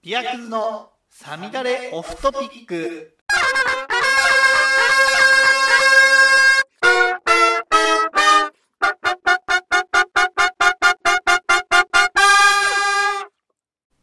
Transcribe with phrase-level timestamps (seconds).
[0.00, 3.16] ビアクズのサミダレオフトピック。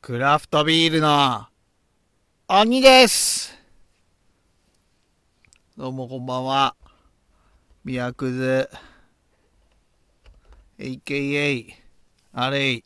[0.01, 1.45] クラフトビールの
[2.49, 3.57] 鬼です。
[5.77, 6.75] どうもこんばんは。
[7.85, 8.69] ビアクズ、
[10.77, 11.73] AKA、
[12.33, 12.83] アレイ、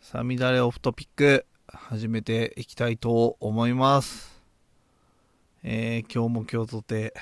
[0.00, 1.44] サミダレオフトピック、
[1.86, 4.42] 始めていきたいと思います。
[5.62, 7.14] えー、今日も今日とて、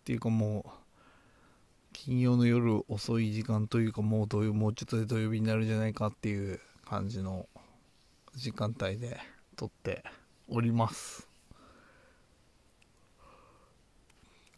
[0.00, 0.70] っていうかもう、
[1.92, 7.46] 金曜の夜遅い時間というかもう土曜、もうちょっとで土曜日になるんじゃないかっていう感じの
[8.34, 9.20] 時間帯で
[9.56, 10.02] 撮って
[10.48, 11.28] おります。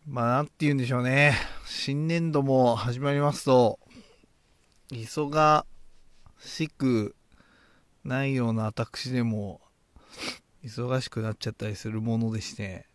[0.06, 1.34] まあ、なんて言うんでしょうね。
[1.66, 3.78] 新年度も始まりますと、
[4.90, 5.64] 忙
[6.38, 7.14] しく
[8.04, 9.60] ないような私でも、
[10.62, 12.86] 忙しくなっちゃったりするものでして、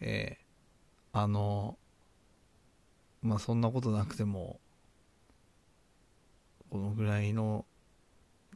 [0.00, 0.46] えー
[1.18, 1.78] あの、
[3.22, 4.60] まあ、そんなことなくても、
[6.68, 7.64] このぐらいの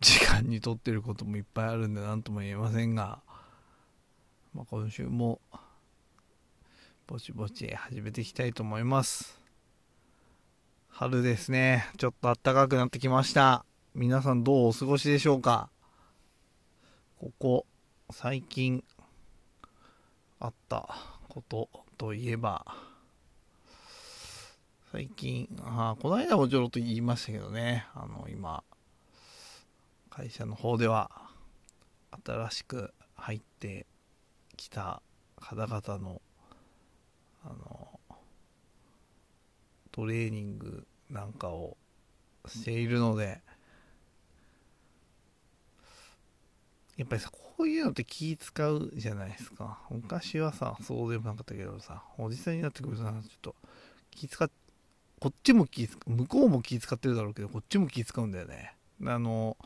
[0.01, 3.23] 時間に撮ってることもいっぱいあるんで何とも言えませんが、
[4.53, 5.41] まあ、今週も
[7.07, 9.41] ぼちぼち始めていきたいと思います。
[10.89, 11.87] 春ですね。
[11.97, 13.65] ちょっと暖かくなってきました。
[13.95, 15.71] 皆さんどうお過ごしでしょうか？
[17.21, 17.67] ここ
[18.11, 18.83] 最近
[20.39, 20.89] あった
[21.29, 21.69] こと
[21.99, 22.65] といえば
[24.91, 27.85] 最近あこの間もちょろっと言いましたけどね。
[27.95, 28.65] あの今
[30.09, 31.11] 会社の方では
[32.25, 33.85] 新しく入って
[34.57, 35.03] きた
[35.37, 36.23] 方々の
[37.45, 38.01] あの
[39.93, 41.77] トレーニングなんかを
[42.47, 43.43] しているので
[47.01, 49.81] やっぱりさこういうのって気使うじゃないですか。
[49.91, 53.55] 昔はさそうでもなかったけどさおじさんになってくるとさちょっと
[54.11, 54.51] 気使っ
[55.19, 58.77] こっちも気使向こうも気使ってるだろうけどこっちも気使うんだよね。
[59.07, 59.57] あの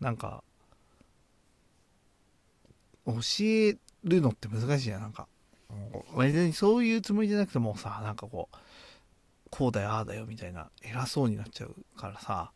[0.00, 0.42] なんか
[3.06, 3.12] 教
[3.42, 5.02] えるのって難しいじゃん。
[5.02, 5.28] なんか
[6.18, 8.56] 別にそういうつもりじゃなくてもさなんかこう
[9.50, 12.50] こうだよああだよみたいな偉そうになっちゃうからさ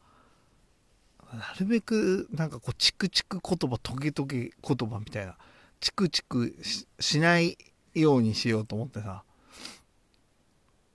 [1.37, 5.37] なるべくなんかこうチクチク言葉トゲトゲ言葉みたいな
[5.81, 6.57] チクチク
[6.99, 7.57] しない
[7.95, 9.25] ようにしようと思ってさ。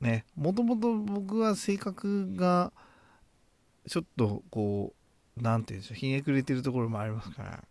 [0.01, 2.71] ねもともと僕は性格が
[3.87, 4.93] ちょっとこ
[5.37, 7.63] うなんていうんでしょうひねくれてるところもありますから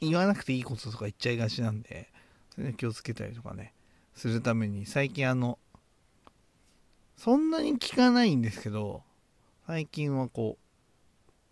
[0.00, 2.08] 言わなくていいこととか言っちゃいがちなんで
[2.54, 3.72] それ気をつけたりとかね
[4.14, 5.58] するために最近あの
[7.16, 9.02] そんなに聞かないんですけど
[9.66, 10.69] 最近はこう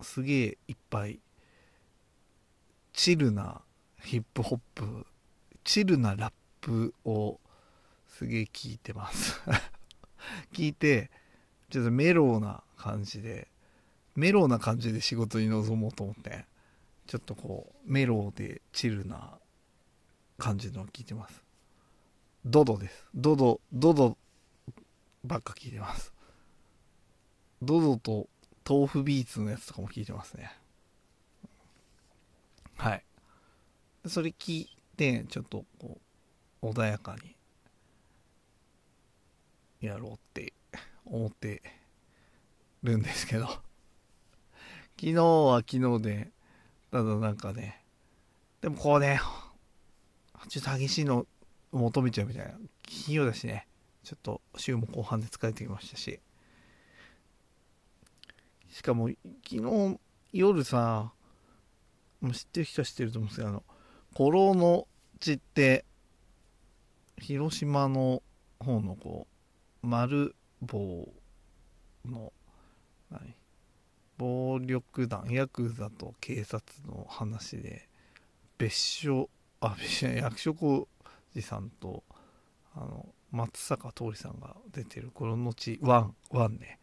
[0.00, 1.20] すげえいっぱい
[2.92, 3.62] チルな
[4.02, 5.06] ヒップホップ
[5.64, 7.40] チルなラップを
[8.06, 9.40] すげえ聞いてます。
[10.52, 11.10] 聞いて
[11.70, 13.48] ちょっとメローな感じで
[14.14, 16.46] メローな感じで仕事に臨もうと思って
[17.06, 19.38] ちょっとこうメローでチルな
[20.38, 21.42] 感じのを聞いてます。
[22.44, 23.04] ドドです。
[23.14, 24.16] ドドドド
[25.24, 26.12] ばっか聞いてます。
[27.60, 28.28] ドドと
[28.68, 30.52] 豆腐ビーツのやつとかも聞いてますね。
[32.76, 33.04] はい。
[34.06, 35.98] それ聞いてちょっとこ
[36.62, 37.34] う穏やかに
[39.80, 40.52] やろうって
[41.06, 41.62] 思って
[42.82, 43.46] るんですけど。
[45.00, 46.32] 昨日は昨日で
[46.90, 47.84] ただなんかね
[48.60, 49.20] でもこうね
[50.48, 51.24] ちょっと激しいの
[51.70, 53.66] 求めちゃうみたいな金曜だしね。
[54.02, 56.20] ちょっと週も後半で疲れてきましたし。
[58.78, 59.98] しかも昨日
[60.32, 61.10] 夜さ
[62.20, 63.64] もう知ってる人は知ってると思うんですけどあの
[64.16, 64.86] 古老の
[65.18, 65.84] 地って
[67.16, 68.22] 広島の
[68.60, 69.26] 方のこ
[69.82, 71.08] う丸棒
[72.04, 72.32] の
[73.10, 73.34] 何？
[74.16, 77.88] 暴力団ヤクザと警察の話で
[78.58, 79.28] 別所
[79.60, 80.86] あ別所役所広
[81.34, 82.04] 司さんと
[82.76, 86.78] あの松坂桃李さんが出てる「この後ワンワンね。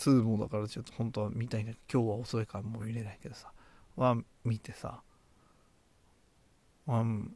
[0.00, 3.52] 2もだからちょっと本当は見たいんだけど今日は遅いからもう見れないけどさ
[3.96, 5.02] ワン見てさ
[6.86, 7.34] ワン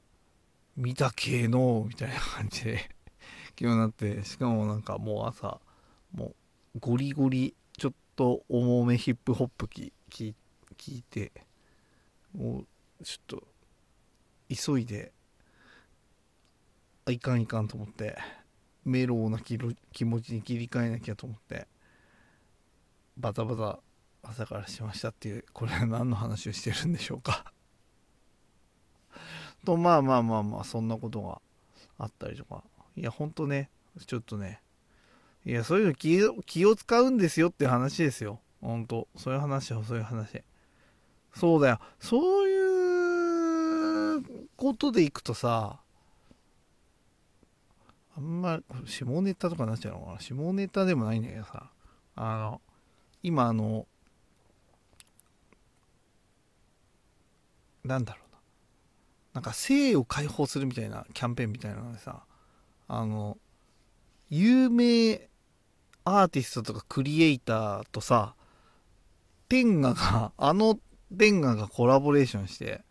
[0.76, 2.78] 見た系のみたいな感じで
[3.58, 5.61] 昨日なってしかもなんかもう朝
[6.14, 6.34] も
[6.75, 10.34] うゴリゴリちょっと重めヒップホップきき
[10.76, 11.32] 聞いて
[12.37, 12.64] も
[13.00, 13.43] うちょっと
[14.49, 15.12] 急いで
[17.06, 18.17] あいかんいかんと思って
[18.84, 21.67] メローな気持ちに切り替えなきゃと思って
[23.16, 23.81] バタバタ
[24.22, 27.52] 朝からしましたっていうこれは何の話をしてるんでしょうか。
[29.64, 31.40] とまあまあまあまあそんなことが
[31.99, 32.64] あったりとか。
[32.96, 33.70] いやほんとね
[34.06, 34.62] ちょっとね。
[35.44, 38.40] いやそういうの気を気を使うんですよって話ですよ。
[38.61, 39.08] ほんと。
[39.17, 40.43] そういう話よそういう話。
[41.34, 41.81] そうだよ。
[41.99, 44.22] そういう
[44.56, 45.81] ことでいくとさ
[48.17, 50.20] あんま下ネタとかになっちゃうのかな。
[50.20, 51.70] 下ネタでもないんだけどさ。
[52.17, 52.60] あの
[53.24, 53.86] 今あの
[57.82, 58.38] なんだろうな。
[59.32, 62.22] なんか性を解放するみたいなキャンペーンみたいなのでさ
[62.86, 63.38] あの
[64.28, 65.28] 有名
[66.04, 68.34] アーティストとかクリエイターとさ
[69.48, 70.78] 天下が あの
[71.16, 72.84] 天下がコラボレーションして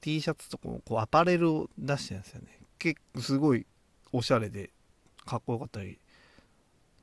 [0.00, 2.58] T シャツとかもこうアパレルを出してるんですよね。
[2.78, 3.66] 結構すごい
[4.12, 4.70] おしゃれで
[5.26, 5.98] かっこよかったり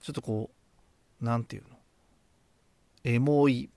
[0.02, 0.50] ちょっとこ
[1.22, 1.75] うなんていうの？
[3.08, 3.70] エモい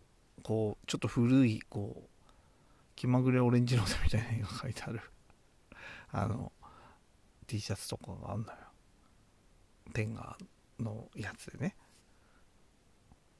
[0.43, 2.09] こうちょっと古いこう
[2.97, 5.03] 気まぐれオレンジロードみたいな絵が描いてある。
[6.11, 6.51] あの
[7.47, 8.59] T シャツとかがあんのよ。
[9.93, 10.39] 天下
[10.81, 11.77] のやつでね。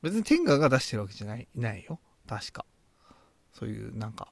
[0.03, 1.99] 別に天下が出してるわけじゃないないよ。
[2.27, 2.67] 確か。
[3.55, 4.31] そういうなんか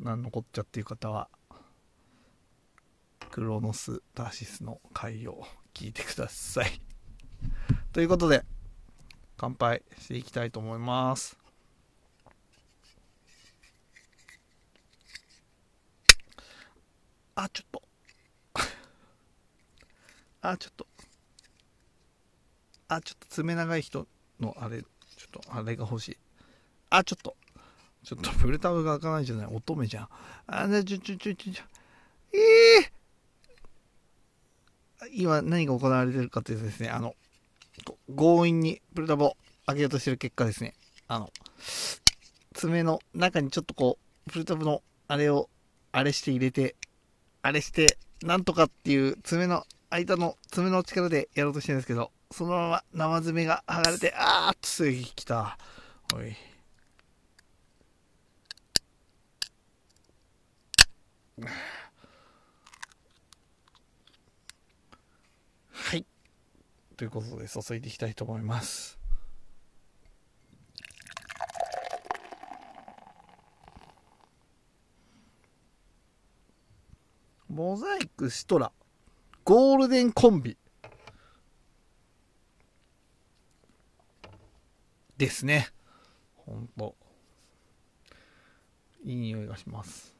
[0.00, 1.28] 何のこっちゃっていう方は
[3.30, 6.82] クロノスタシスの回を聞いてください。
[7.94, 8.44] ということで
[9.36, 11.38] 乾杯していきたいと思います。
[17.36, 17.82] あ ちょっと。
[20.40, 20.88] あちょっと。
[22.88, 24.08] あちょっと爪長い人
[24.40, 26.18] のあれちょっとあれが欲しい。
[26.90, 27.36] あちょっと。
[28.06, 30.08] ちょっとプルタブが開かないじゃない乙女じゃん
[30.46, 31.64] あねちょちょちょちょちょ
[32.32, 32.38] え
[32.78, 37.14] えー、今何が行われてるかというとですねあの
[38.16, 40.74] 強引にプルタブを開けようとしてる結果ですね
[41.08, 41.30] あの
[42.54, 45.50] 爪の中にちょっとこうプルタブのあれを
[45.92, 46.76] あれして入れて
[47.46, 55.56] あれして、なんとかっていう爪の間の爪の力でやろうとしてるんですけど、そのまま生爪が剥がれて、あーっとすぐ来た。
[56.12, 56.34] おい。
[61.38, 61.46] は
[65.96, 66.06] い。
[66.96, 68.98] ということで注いでいきたいと思います。
[77.48, 78.72] モザイクシトラ。
[79.44, 80.56] ゴールデンコンビ。
[85.18, 85.68] ですね。
[86.34, 86.94] ほんと。
[89.04, 90.15] いい匂いがします。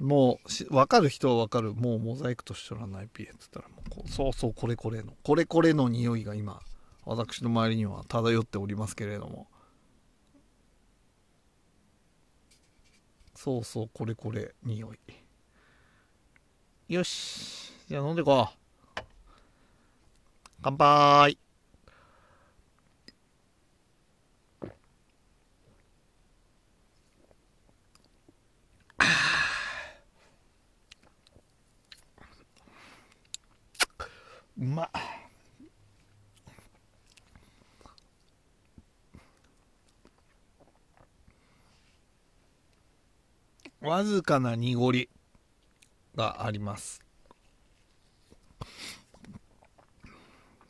[0.00, 6.60] もう分かる人は分かるもうモザイクとシトラの IPA って言ったらもうそうそうこれこれのこれこれの匂いが今
[7.04, 9.48] 私の周りには漂っておりますけれども
[13.42, 14.98] そうそう、これこれ、匂い。
[16.92, 17.72] よし。
[17.88, 19.02] じゃあ飲んでこう。
[20.60, 21.38] 乾杯。
[34.60, 34.90] うまっ
[43.80, 45.08] わずかな濁り
[46.14, 47.00] があります。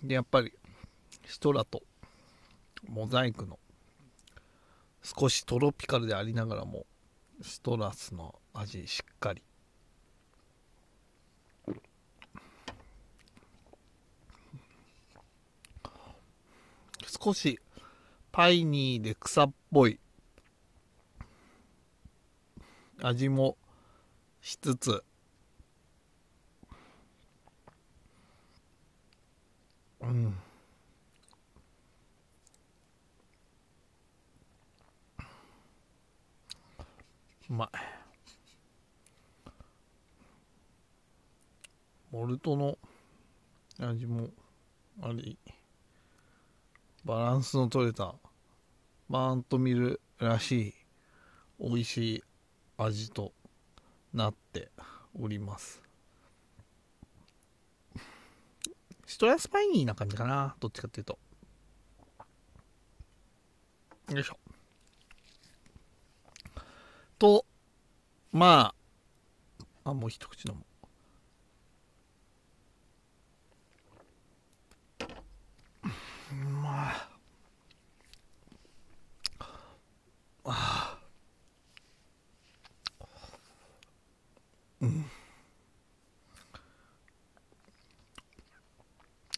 [0.05, 0.53] でやっぱり
[1.27, 1.83] シトラと
[2.89, 3.59] モザイクの
[5.03, 6.87] 少しトロピカルでありながらも
[7.43, 9.43] シトラスの味しっかり
[17.11, 17.59] 少し
[18.31, 19.99] パイニーで草っぽい。
[23.03, 23.57] 味も
[24.41, 25.03] しつつ。
[30.01, 30.37] うん。
[37.49, 37.69] うまい。
[42.13, 42.79] モルトの
[43.81, 44.29] 味も
[45.03, 45.37] あり。
[47.05, 48.15] バランスの取れた
[49.09, 50.75] バーンと見るらしい
[51.59, 52.25] 美味しい
[52.77, 53.33] 味と
[54.13, 54.71] なって
[55.19, 55.83] おります。
[59.07, 61.19] ストラスパイニーな感じかなどっちかっていうと。
[64.11, 64.39] よいしょ。
[67.19, 67.45] と
[68.33, 68.75] ま
[69.85, 70.63] ああもう一口飲む
[76.35, 77.09] まあ
[80.45, 80.99] あ
[84.81, 85.05] うん。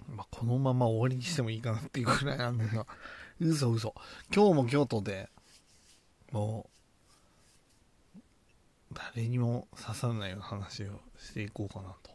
[0.09, 2.87] まあこのまま終わりにしてもいいかなっていうくらいなんだけど。
[3.41, 3.95] 嘘嘘。
[4.35, 5.29] 今日も京都で
[6.31, 6.71] も
[8.15, 8.19] う
[8.95, 12.13] 誰にも刺さらないような話をしていこうかなと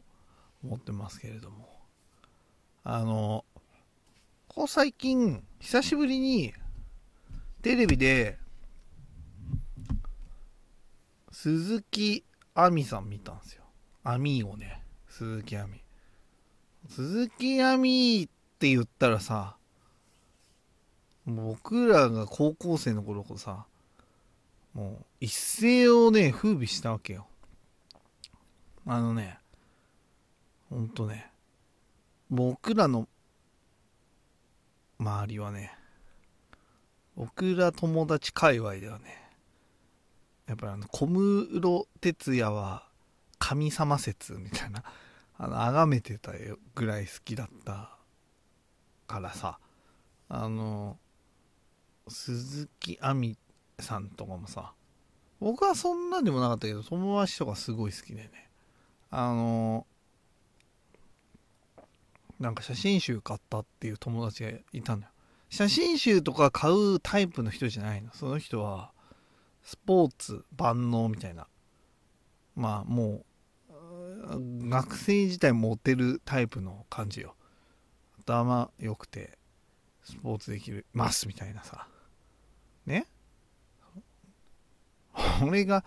[0.63, 1.77] 思ってますけれども。
[2.89, 3.43] あの
[4.57, 6.51] ここ最近久しぶりに
[7.61, 8.39] テレビで
[11.31, 12.23] 鈴木
[12.55, 13.61] 亜美さん見たんですよ。
[14.03, 14.81] 亜美をね。
[15.09, 15.83] 鈴木亜美。
[16.89, 19.57] 鈴木亜美って言ったらさ
[21.27, 23.67] 僕らが高校生の頃こさ
[24.73, 27.27] もう一世をね風靡したわけよ。
[28.87, 29.37] あのね
[30.71, 31.29] ほんとね
[32.31, 33.07] 僕らの
[34.99, 35.73] 周りはね
[37.15, 39.27] 僕ら友達界隈ではね
[40.47, 42.87] やっぱりあの小室哲哉は
[43.39, 44.83] 神様説みたいな
[45.37, 46.31] あの崇めてた
[46.73, 47.95] ぐらい好きだった
[49.07, 49.59] からさ
[50.29, 50.97] あの
[52.07, 53.37] 鈴木亜美
[53.79, 54.73] さんとかもさ
[55.39, 58.49] 僕はそんなでもなかったけど友達とかすごい好きでね。
[59.09, 59.85] あの
[62.39, 65.07] なんか写真集買ったっていう友達がいたのよ。
[65.49, 68.11] 写真集とか買うタイプの人じゃないの。
[68.13, 68.91] その人は
[69.63, 71.47] スポーツ万能みたいな。
[72.55, 73.23] まあも
[74.29, 77.35] う学生自体モテるタイプの感じよ。
[78.19, 79.37] 頭良くて
[80.03, 81.87] スポーツできるますみたいなさ。
[82.85, 83.07] ね？
[85.41, 85.83] 俺が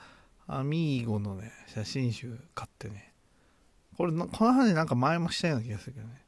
[0.47, 3.12] アミーゴのね写真集買ってね。
[3.97, 6.25] これこの話なんか前もしたような気がするけどね。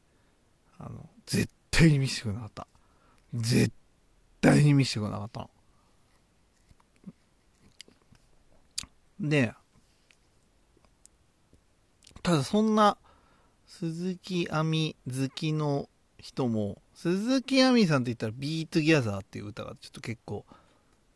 [0.85, 2.67] あの絶対に見せてくれなかった。
[3.33, 3.71] 絶
[4.41, 5.49] 対に見せてくれなかったの。
[9.19, 9.53] で
[12.21, 12.97] ただそんな
[13.67, 20.45] 鈴木亜美好きの人も鈴木亜美さんって言ったら「Be Together っていう歌がちょっと結構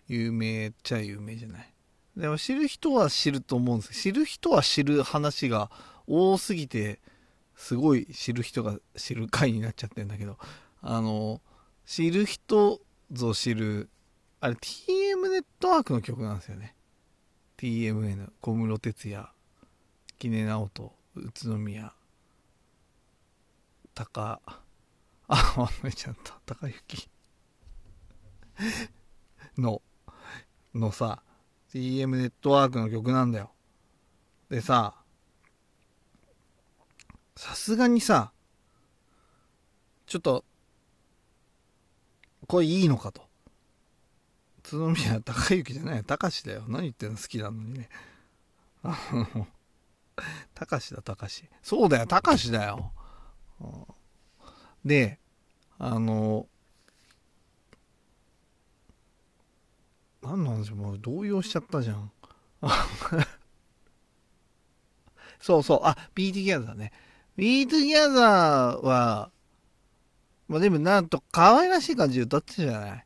[0.08, 1.74] 有名っちゃ有名じゃない。
[2.16, 5.70] でも知る人は知ると思うんですけど知る人は知る話が
[6.08, 7.00] 多すぎて
[7.58, 10.38] すごい知る人が知る回になっちゃってるんだけど
[10.82, 11.42] あの
[11.86, 12.80] 知る人
[13.12, 13.90] ぞ知る
[14.40, 16.76] あれ TM ネットワークの曲なんですよね。
[17.58, 19.32] TMN 小室哲哉
[20.20, 21.92] 木根直人宇都宮
[23.96, 24.40] 高
[25.28, 26.40] あ忘れちゃった。
[26.46, 27.10] 高雪
[29.58, 29.82] の
[30.76, 31.24] のさ
[31.72, 33.52] TM ネットワークの曲なんだよ。
[34.50, 35.04] でさ
[37.38, 38.32] さすがにさ
[40.06, 40.44] ちょっと
[42.48, 43.22] これいいのかと。
[44.63, 46.03] 宇都宮高雪じゃない。
[46.03, 46.63] 高しだよ。
[46.67, 47.17] 何言ってんの？
[47.17, 47.89] 好きなのにね。
[48.84, 48.98] あ
[49.36, 49.48] の
[50.56, 52.08] 高しだ高しそうだよ。
[52.08, 52.91] 高しだよ、
[54.84, 55.20] で
[55.77, 56.48] あの
[60.22, 62.12] 何なんでしょうもう動揺しちゃったじゃん。
[65.39, 65.79] そうそう。
[65.84, 66.91] あ Be Together だね。
[67.38, 69.32] Be Together は、
[70.48, 73.03] まあでもなんと可愛らしい感じで歌ってたじゃな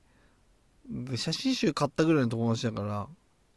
[1.14, 1.18] い？
[1.18, 3.08] 写真集買ったぐらいの友達だから、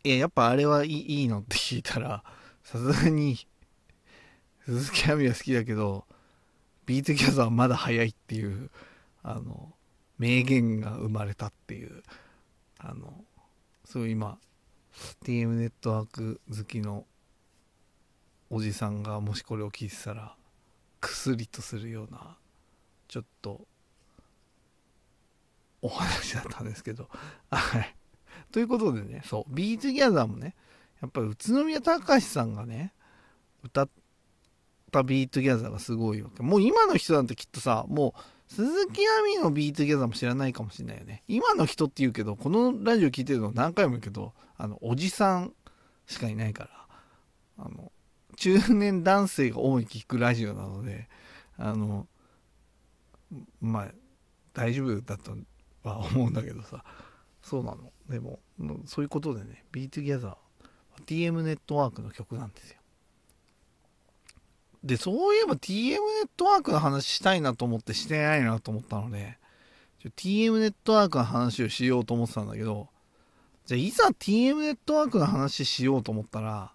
[0.02, 2.24] いや、やっぱあれはいいいいのって聞いたら、
[2.64, 3.36] さすがに、
[4.66, 6.06] 鈴木亜美は好きだけど、
[6.86, 8.70] Be Together はまだ早いっていう、
[9.22, 9.72] あの、
[10.18, 12.02] 名言が生まれたっていう、
[12.78, 13.24] あの、
[13.84, 14.38] そう今、
[15.24, 17.06] TM ネットワーク好きの
[18.50, 20.36] おじさんがもしこれを聞いてたら、
[21.04, 22.36] クスリとするような、
[23.08, 23.66] ちょっと、
[25.82, 27.08] お話だったんですけど、
[27.50, 27.94] はい。
[28.50, 30.54] ということでね、そう、 Be Together もね、
[31.02, 32.94] やっぱり宇都宮隆さんがね、
[33.62, 33.88] 歌っ
[34.90, 36.42] た Be Together がすごいわけ。
[36.42, 41.22] もう今の人なんてきっとさ、もう鈴木亜美の Be Together も知らないかもしれないよね。
[41.28, 45.52] 今の人って言うけど、このラジオ聞いてるの何回も言うけど、あの、おじさん
[46.06, 47.92] しかいないから、あの、
[48.36, 51.08] 中年男性が主に聞くラジオなので、
[51.56, 52.06] あの、
[53.60, 53.88] まあ、
[54.52, 55.36] 大丈夫だと
[55.82, 56.84] は思うんだけどさ、
[57.42, 57.92] そうなの。
[58.08, 58.40] でも、
[58.86, 62.78] そういうことでね、 Be Together、TM ネットワークの曲なんですよ。
[64.82, 69.38] で、そういえば TM ネットワークの話したいなと思ってしてないなと思ったので、
[70.16, 72.88] TM ネットワークの話をしようと思ってたんだけど、
[73.64, 76.72] じゃあいざ TM ネットワークの話しようと思ったら、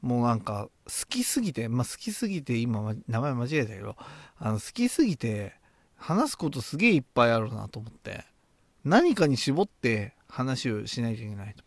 [0.00, 3.96] もうなんか好きすぎて、まあ好きすぎて今名前間違えたけど、
[4.38, 5.54] あの好きすぎて
[5.96, 8.24] 話すことすげえいっぱいあるなと思って、
[8.84, 11.64] 何かに絞って話をしないといけないと。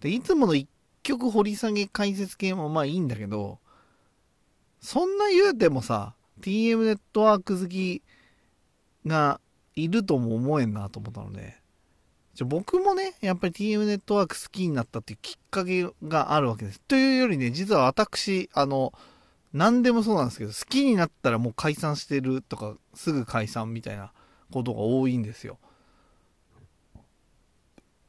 [0.00, 0.68] で、いつもの一
[1.02, 3.58] 曲掘り下げ解説系もまあいいんだけど、
[4.80, 8.02] そんな言うてもさ、TM ネットワーク好き
[9.06, 9.40] が
[9.74, 11.56] いるとも思えんなと思ったので、
[12.36, 16.82] じゃ僕もね、やっぱり TM ネットワーク好きになったっていうきっかけがあるわけです。
[16.82, 18.92] というよりね、実は私、あの、
[19.54, 24.12] 何でもそうなんですけど、好きになったらもう解散してるとか、すぐ解散みたいな
[24.52, 25.58] ことが多いんですよ。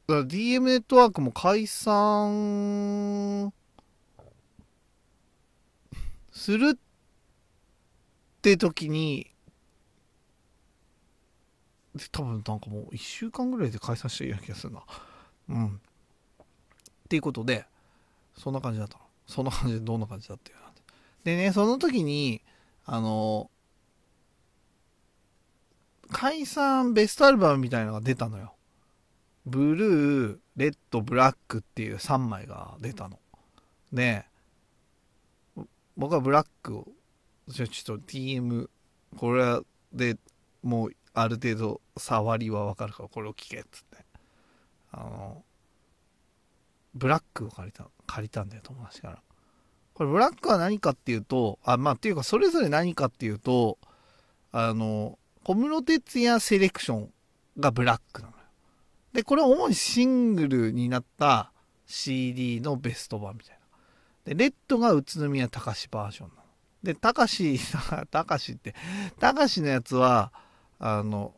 [0.08, 3.50] だから DM ネットワークも解散
[6.32, 6.78] するっ
[8.42, 9.30] て時に、
[12.10, 14.82] 多分なんかもう1週間ぐらいで解散したような気がするな。
[15.48, 15.66] うん。
[15.66, 15.70] っ
[17.08, 17.66] ていうことで、
[18.36, 19.04] そんな感じだったの。
[19.26, 20.58] そんな感じでどんな感じだったよ。
[21.24, 22.42] でね、その時に、
[22.86, 23.50] あの、
[26.10, 28.54] 解散ベストアルバムみたいのが出たのよ。
[29.44, 33.18] ブルー、レッド、ブラックっていう3枚が出たの。
[33.92, 34.24] で、
[35.96, 36.88] 僕はブラックを、
[37.48, 38.68] じゃちょっと TM、
[39.16, 39.60] これ
[39.92, 40.16] で
[40.62, 44.04] もうある程度触りはわかるからこれを聞けっつって。
[44.92, 45.44] あの、
[46.94, 49.22] ブラックを借りた、借りたんだよ、友達から。
[49.94, 53.78] これブラックは何かっていうと、あ、まあっていうかそれぞれ何かっていうと、
[54.52, 57.12] あの、小室哲哉セレクション
[57.58, 58.38] がブラックなのよ。
[59.12, 61.52] で、これは主にシングルになった
[61.86, 63.58] CD のベスト版みたい
[64.26, 64.34] な。
[64.34, 66.42] で、レッドが宇都宮隆バージョンなの。
[66.82, 67.58] で、隆、
[68.10, 68.74] 隆って、
[69.18, 70.32] 隆のやつは、
[70.78, 71.34] あの、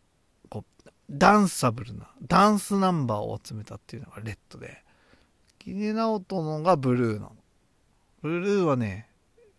[0.48, 4.83] こう、ダンサブルな、ダンスナンバーを集めたっていうのがレッドで、
[5.59, 7.33] キネナオトのがブルーなの。
[8.22, 9.09] ブルーはね、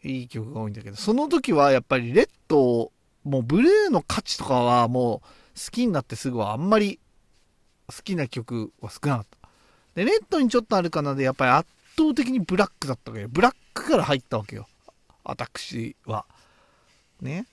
[0.04, 2.92] いい曲が多いんだけど、その時はやっぱりレッド、
[3.24, 7.00] もうブルーの価値とかはもう好きになってすぐはあんまり
[7.88, 9.50] 好きな曲は少なかった。
[9.96, 13.30] で、レッドにちょっとあるかなで、やっぱり圧倒的にブラックだったわけよ。
[13.30, 14.68] ブラックから入ったわけよ。
[15.24, 16.26] 私は。
[17.22, 17.46] ね。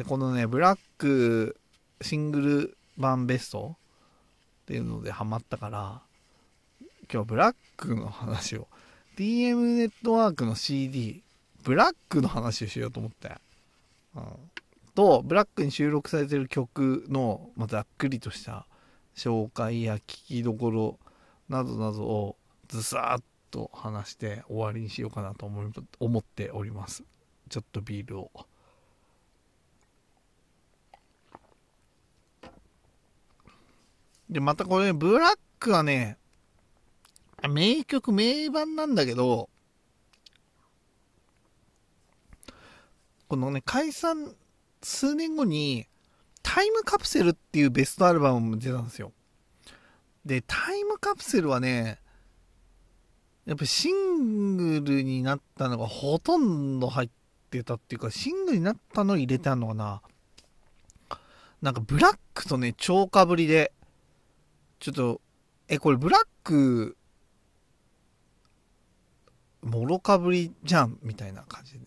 [0.00, 1.60] で、このね、ブラック
[2.00, 3.76] シングル版ベスト
[4.62, 6.00] っていうのでハマったから、
[7.12, 8.66] 今日ブラックの話を、
[9.18, 11.22] DM ネットワークの CD、
[11.64, 13.30] ブラックの話をしようと思って。
[14.16, 14.24] うん、
[14.94, 18.66] と、ブラックに収録されてる曲の、まあ、ざっくりとした
[19.14, 20.98] 紹介や聞きどころ
[21.50, 22.36] などなどを
[22.68, 27.04] ずさっと話して終わりにしようかなと思思っております。
[27.50, 28.30] ちょっとビールを。
[34.30, 36.16] でまたこれブラックはね
[37.48, 39.50] 名曲名盤なんだけど
[43.28, 44.34] このね解散
[44.82, 45.86] 数年後に
[46.42, 49.12] タイムカプセルっていうベストアルバムも出たんですよ。
[50.24, 51.98] で、タイムカプセルはね、
[53.46, 57.10] やっぱシングルになったのがほとんど入っ
[57.50, 60.02] てたっていうか、シングルになったの入れてあんのかな。
[61.62, 63.72] なんかブラックとね、超かぶりで、
[64.80, 65.20] ちょっと、
[65.68, 66.96] え、これブラック、
[69.62, 71.86] もろかぶりじゃんみたいな感じで、ね、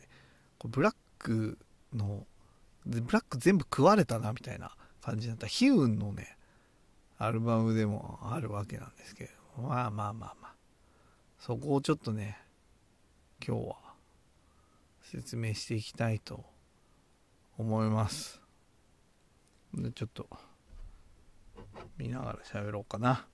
[0.60, 1.58] これブラック
[1.94, 2.26] の
[2.86, 5.48] ブラック全部食われたなみたいな感じだった。
[5.48, 6.38] ヒウンのね
[7.18, 9.26] アルバムでもあるわけなんですけ
[9.58, 10.54] どまあまあまあまあ。
[11.40, 12.38] そこをちょっとね
[13.46, 13.76] 今日は
[15.02, 16.44] 説明していきたいと
[17.58, 18.42] 思います。
[19.74, 20.28] でちょっと
[21.98, 23.28] 見ながら喋ろうかな。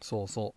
[0.00, 0.54] そうそ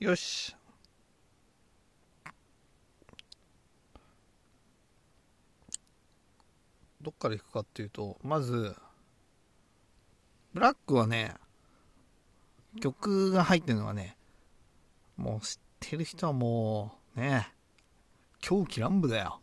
[0.00, 0.04] う。
[0.04, 0.56] よし。
[7.02, 8.76] どっから行くかっていうとまず
[10.54, 11.34] ブラックはね
[12.80, 14.16] 曲が入ってるのはね
[15.16, 17.52] もう知ってる人はもうね
[18.42, 19.40] 狂喜乱舞だよ。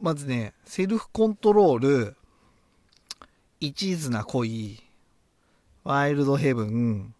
[0.00, 2.16] まずね Self Control
[3.60, 4.82] 一途な恋
[5.84, 7.14] Wild Heaven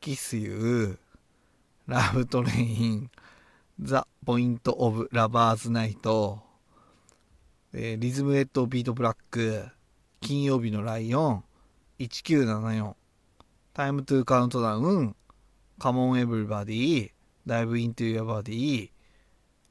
[0.00, 0.98] Kiss You
[1.86, 3.10] Love Train
[3.78, 6.48] The Point of Lovers' Night
[7.74, 9.68] えー、 Rhythm Red Beat Black、
[10.22, 11.44] 金曜日のライオン、
[11.98, 12.94] 1974、
[13.74, 15.14] タイムトゥーカウントダウン、
[15.78, 17.10] カモンエブリバディ、
[17.46, 18.90] ダイブイントゥーヤバディ、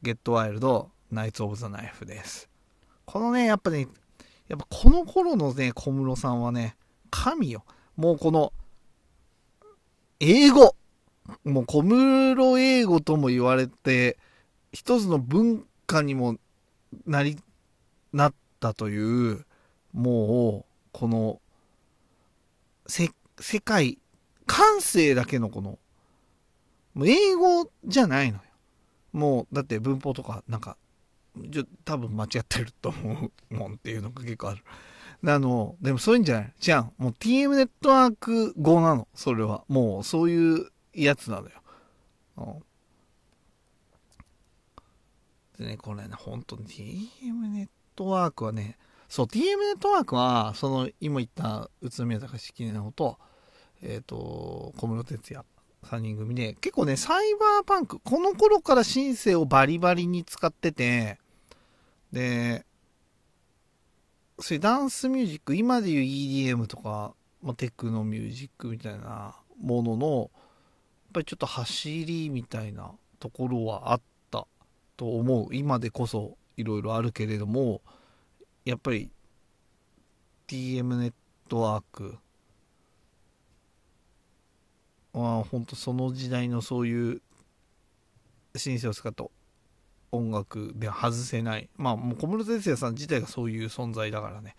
[0.01, 2.49] ゲットワイルド、ナイツオブザナイフです。
[3.05, 3.87] このね、やっぱね、
[4.47, 6.75] やっぱこの頃のね、小室さんはね、
[7.09, 7.63] 神よ。
[7.95, 8.53] もうこの、
[10.19, 10.75] 英語。
[11.43, 14.17] もう小室英語とも言われて、
[14.71, 16.37] 一つの文化にも
[17.05, 17.37] なり
[18.13, 19.45] なったという
[19.93, 21.41] もうこの
[22.87, 23.97] せ世界
[24.45, 25.79] 感性だけのこの
[26.93, 28.43] もう英語じゃないのよ
[29.17, 30.77] もうだって文法とかなんか
[31.35, 34.63] じゃ多分間違ってると思うもんっていうのが結構ある。
[35.25, 36.53] あのでもそういうんじゃない？
[36.59, 39.07] じゃんもう TM ネットワーク語なの。
[39.13, 39.63] それは。
[39.67, 41.53] もうそういうやつなのよ、
[45.57, 48.77] うん、でねこれね本当に TM ネットワークはね、
[49.09, 53.17] そう、TM ネットワークは、その、今言った宇都宮隆式のと、
[53.81, 55.45] えっ、ー、と、小室哲也
[55.83, 61.19] 3人組で、結構ね、サイバーパンク、この頃からシンセをバリバリに使ってて、
[62.11, 62.65] で、
[64.39, 70.29] そういうダンスミュージック、今でいう EDM とか、まあ、テクノミュージックみたいなものの、やっ
[71.13, 74.47] ぱりちょっと走りみたいなところはあった
[74.97, 75.55] と思う。
[75.55, 77.81] 今でこそいろいろあるけれども
[78.65, 79.09] やっぱり
[80.47, 81.13] TM ネッ
[81.47, 82.17] トワーク
[85.21, 87.21] は本当その時代のそういう
[88.55, 89.25] シンセを使った
[90.11, 91.69] 音楽で外せない。
[91.75, 94.55] まあもう小室哲哉さん自体がそういう存在だからね。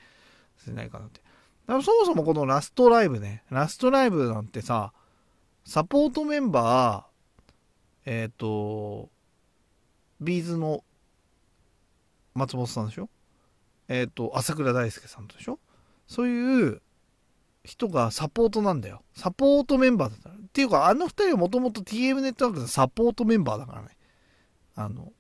[0.57, 1.21] 外せないかなって。
[1.67, 3.45] だからそもそもこのラストライブね。
[3.51, 4.93] ラストライブなんてさ
[5.65, 9.11] サポートメンバーえっ、ー、と
[10.21, 10.85] ビーズの
[12.35, 13.09] 松本さんでしょ？
[13.89, 15.59] えっ、ー、と、朝倉大輔さんとでしょ？
[16.07, 16.83] そういう
[17.69, 19.03] 人がサポートなんだよ。
[19.15, 20.35] サポートメンバーだったら。
[20.35, 23.89] っていうか、あの二人はもともと TM ネットワークのサポートメンバーだからね。
[24.75, 25.13] あの、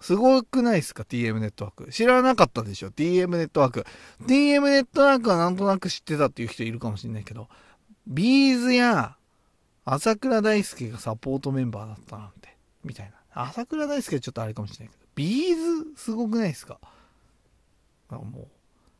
[0.00, 1.90] すごくないですか ?TM ネットワーク。
[1.90, 3.84] 知らなかったでしょ ?TM ネットワーク。
[4.26, 7.48] TM ネットワークはなんとなく知ってたっていう人いるかもしれないけど、
[8.06, 9.16] B'z や
[9.84, 13.16] 浅倉大介がサポートメンバーだったなんて、みたいな。
[13.42, 15.06] 浅倉大介はちょっとあれかもしれないけど。
[15.16, 16.78] B'z すごくないですか？
[18.10, 18.48] もう、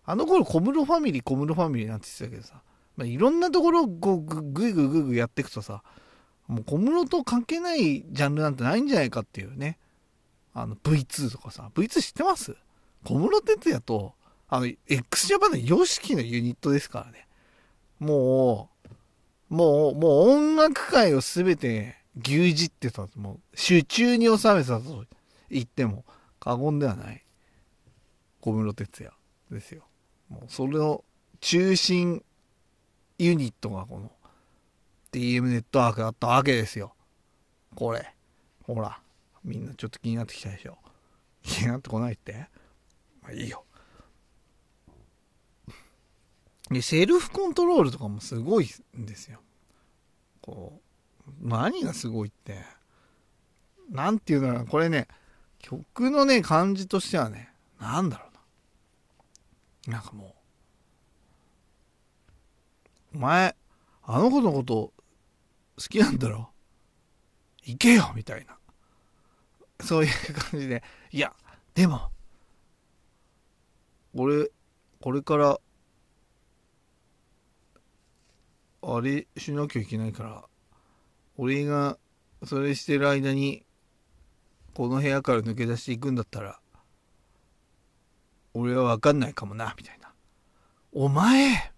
[0.05, 2.63] あの頃小室ファミリー、小室ファミリーなんて言ってたけどさ、
[2.97, 5.83] まあ、いろんなところをこうぐぐいぐいぐいぐいやっていくとさ、
[6.49, 9.79] もう小室と関係ないジャンルなんてないんじゃないかっていうね。
[10.55, 12.55] あの V2 とかさ、V2 知ってます？
[13.05, 14.15] 小室哲哉と、
[14.49, 17.27] あの、x ジャパンの YOSHIKI のユニットですからね。
[17.99, 18.71] も
[19.51, 25.05] う、もう、もう音楽界をすべて牛耳ってた、もう、手中に収めたと
[25.51, 26.05] 言っても
[26.39, 27.25] 過言ではない
[28.41, 29.13] 小室哲哉
[29.51, 29.85] ですよ
[30.33, 31.05] もうそれの
[31.41, 32.25] 中心
[33.19, 34.11] ユニットがこの
[35.13, 36.95] DM ネットワークだったわけですよ。
[37.75, 38.15] これ。
[38.65, 38.99] ほら。
[39.45, 40.79] みんなちょっと気になってきたでしょ。
[41.43, 42.49] 気になってこないって？
[43.23, 43.65] まあいいよ。
[46.71, 49.41] でセルフコントロールとかもすごいんですよ。
[50.41, 50.81] こ
[51.27, 52.63] う何がすごいって。
[53.91, 54.65] なんていうのかな。
[54.65, 55.09] これね
[55.59, 58.32] 曲のね、感じとしてはね、なんだろう。
[59.87, 59.99] な。
[59.99, 60.37] んかも
[63.15, 63.57] う、お前、
[64.05, 64.93] あの子のこと
[65.77, 66.51] 好きなんだろ？
[67.65, 68.59] 行けよみたいな。
[69.81, 70.83] そういう感じで。
[71.11, 71.35] いや、
[71.75, 72.11] でも、
[74.15, 74.51] 俺、
[75.01, 75.61] これから、
[78.85, 80.45] あれしなきゃいけないから、
[81.37, 81.99] 俺が
[82.45, 83.65] それしてる間に、
[84.75, 86.62] この部屋から抜け出していくんだったら、
[88.55, 90.13] 俺はわかんないかもな、みたいな。
[90.93, 91.73] お前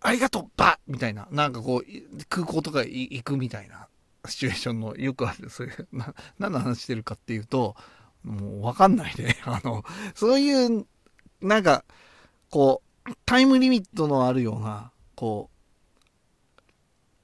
[0.00, 1.26] ありがとうばみたいな。
[1.30, 3.88] なんかこう、空港とか行くみたいな
[4.28, 7.76] シチュエーションのよくある、そういう、な、何の話してるかっていうと、
[8.22, 10.86] もうわかんないで、 あの、そういう、
[11.40, 11.84] なんか、
[12.50, 15.50] こう、タイムリミットのあるような、こ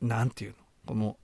[0.00, 0.56] う、なんていうの？
[0.86, 1.16] この、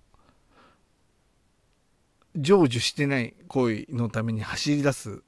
[2.35, 5.23] 成就してない恋のために走り出す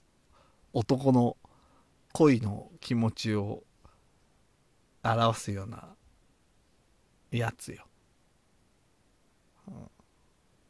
[0.72, 1.36] 男の
[2.12, 3.64] 恋の気持ちを
[5.02, 5.94] 表すような
[7.30, 7.84] やつよ。
[9.68, 9.74] うん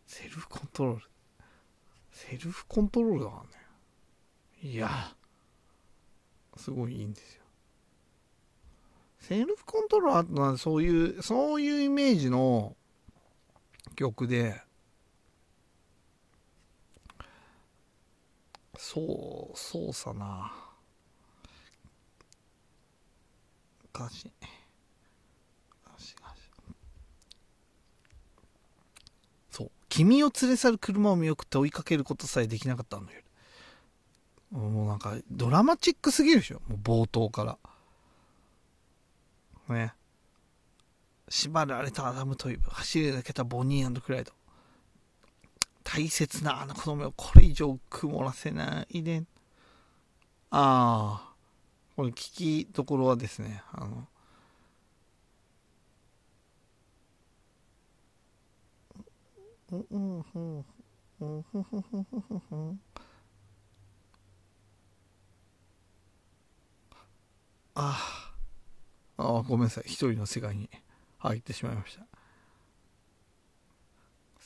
[0.07, 1.03] Self Control。
[2.11, 3.49] Self Control だからね。
[4.61, 5.15] いや、
[6.57, 7.45] すごいいいんですよ。
[9.21, 12.77] Self Control はそういう、そういうイメージの
[13.95, 14.61] 曲で、
[18.83, 20.51] そう、そうさな。
[23.95, 24.33] 歌詞。
[25.85, 26.43] 歌詞歌詞
[29.51, 29.71] そう。
[29.91, 33.09] 君を連れ去る車を見送って追いかけることさえできなかったのよ。
[34.51, 36.63] もうなんか、ドラマチックすぎるでしょ。
[36.67, 37.59] もう冒頭から。
[39.75, 39.93] ね。
[41.29, 44.33] 縛られたアダムとイブ、走り抜けたボニークライド。
[45.85, 49.25] 大切なあの子供をこれ以上曇らせないで。
[50.51, 51.31] ああ。
[51.97, 54.09] これ聞きどころはですね、あの、
[67.75, 68.33] あ
[69.17, 69.23] あ。
[69.23, 69.85] ああ、ごめんなさい。
[69.87, 70.71] 一人の世界に
[71.19, 72.10] 入ってしまいました。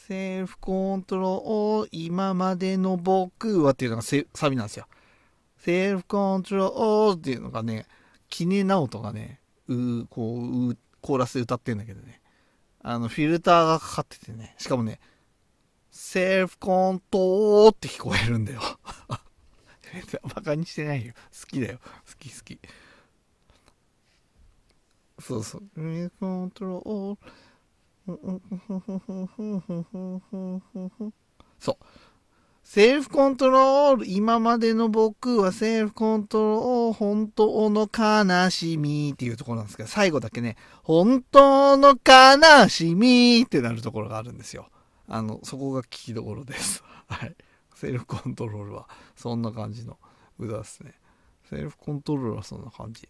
[0.06, 4.86] セルフコントロール、今までの僕はっていうのがサビなんですよ。
[5.56, 7.86] セルフコントロールっていうのがね、
[8.28, 12.20] キネナオトがね、うこう、うコーラスで歌ってんだけどね。
[12.82, 14.54] あの、フィルターがかかっててね。
[14.58, 15.00] しかもね、
[15.90, 18.60] セルフコントロールって聞こえるんだよ。
[20.34, 21.14] バカにしてないよ。
[21.40, 21.78] 好きだよ。
[22.06, 22.60] 好き好き。
[25.18, 25.62] そうそう。
[25.74, 27.43] セルフコントロール。
[31.58, 31.76] そう。
[32.62, 44.70] セルフコントロール、今までの僕はセルフコントロール、本当の悲しみっていうところなんですけど、最後だけね、本当の悲しみってなるところがあるんですよ。
[45.08, 46.82] あの、そこが聞きどころです。
[47.06, 47.36] はい。
[47.74, 49.98] セルフコントロールは、そんな感じの
[50.38, 50.98] 歌ですね。
[51.50, 53.06] セルフコントロールはそんな感じ。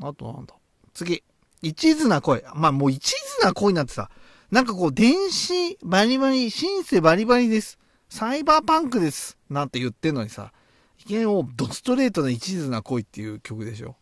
[0.00, 0.54] あとなんだ？
[0.92, 1.24] 次。
[1.62, 2.44] 一途な声。
[2.54, 4.10] まあもう一途な声になってさ、
[4.50, 7.78] なんかこう電子バリバリ、シンセバリバリです。
[8.08, 9.38] サイバーパンクです。
[9.50, 10.52] なんて言ってんのにさ、
[11.00, 13.96] いきなりもうドストレートな一途な恋っていう曲でしょ。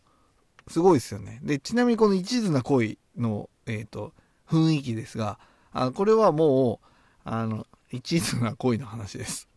[0.68, 1.40] すごいですよね。
[1.42, 4.12] で、ちなみにこの一途な恋の、えっ、と、
[4.48, 5.38] 雰囲気ですが、
[5.72, 6.86] あこれはもう、
[7.24, 9.48] あの、一途な恋の話です。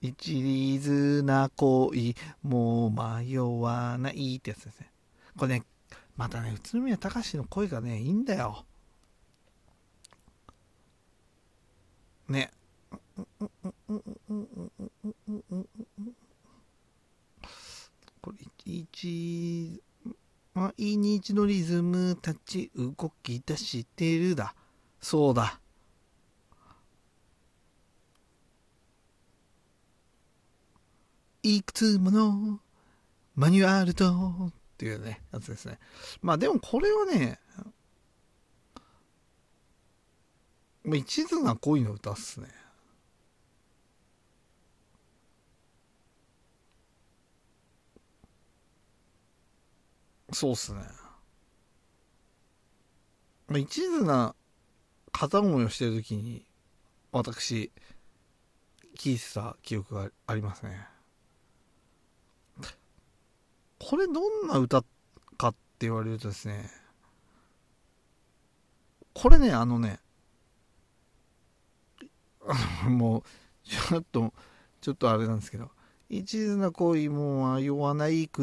[0.00, 4.90] 一途な恋、もう迷わないってやつですね。
[5.36, 5.64] これね、
[6.16, 8.64] またね、宇都宮隆の声がね、いいんだよ。
[12.28, 12.50] ね。
[18.22, 19.82] これ、一、
[20.54, 24.54] 毎日のリズム立ち動き出してるだ。
[25.00, 25.59] そうだ。
[31.42, 32.60] いくつもの
[33.34, 34.10] マニュアルと
[34.48, 35.78] っていうね、やつですね。
[36.22, 37.38] まあでもこれはね、
[40.84, 42.48] まあ一途な恋の歌っすね。
[50.32, 50.80] そうっすね。
[53.48, 54.34] まあ一途な
[55.12, 56.44] 片思いをしてる時に、
[57.12, 57.72] 私、
[58.96, 60.89] 聞いてた記憶がありますね。
[63.80, 64.84] これどんな歌
[65.36, 66.70] かって言われるとですね、
[69.14, 69.98] これね、あのね、
[72.86, 73.22] もう、
[73.64, 74.32] ちょっと、
[74.80, 75.70] ちょっとあれなんですけど、
[76.08, 78.42] 一途な恋も迷わない口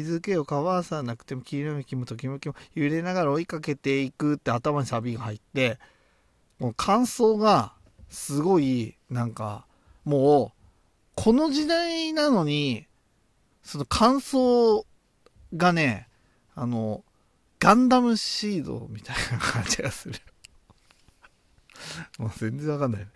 [0.00, 5.78] づけを交わさなくても、きらめきもときめきも揺れながら追いかけていくって頭にサビが入って、
[6.58, 7.74] もう感想が
[8.10, 9.66] すごい、なんか、
[10.04, 10.60] もう、
[11.14, 12.86] この時代なのに、
[13.64, 14.86] その感想
[15.56, 16.08] がね、
[16.54, 17.02] あの、
[17.58, 20.20] ガンダムシードみたいな感じがする。
[22.18, 23.06] もう全然わかんない。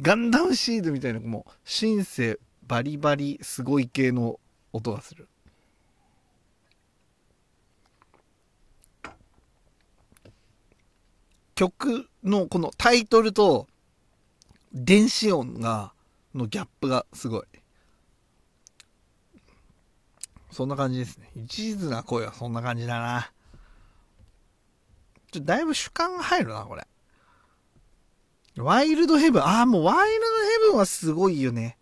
[0.00, 4.40] ガンダムシードみたいな、もう、シンセバリバリすごい系の
[4.72, 5.28] 音がする。
[11.54, 13.68] 曲のこのタイトルと
[14.72, 15.92] 電子音が、
[16.34, 17.46] のギャップがすごい。
[20.50, 21.30] そんな感じですね。
[21.34, 23.32] 一途な声はそんな感じだな。
[25.30, 26.86] ちょ、だいぶ主観が入るな、これ。
[28.56, 29.42] ワイルドヘブン。
[29.42, 30.26] ああ、もうワイルド
[30.66, 31.78] ヘブンはすごいよね。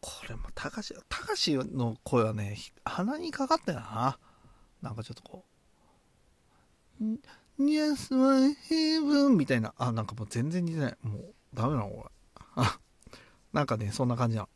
[0.00, 4.18] これも、たかし、たかしの声はね、鼻にかかったよな。
[4.82, 5.44] なんかちょっとこ
[7.00, 7.04] う。
[7.58, 9.74] Yes, my heaven みたいな。
[9.76, 10.96] あ、なんかもう全然似てない。
[11.02, 12.10] もう、ダメなのこれ。
[12.54, 12.78] あ、
[13.52, 14.48] なんかね、そんな感じなの。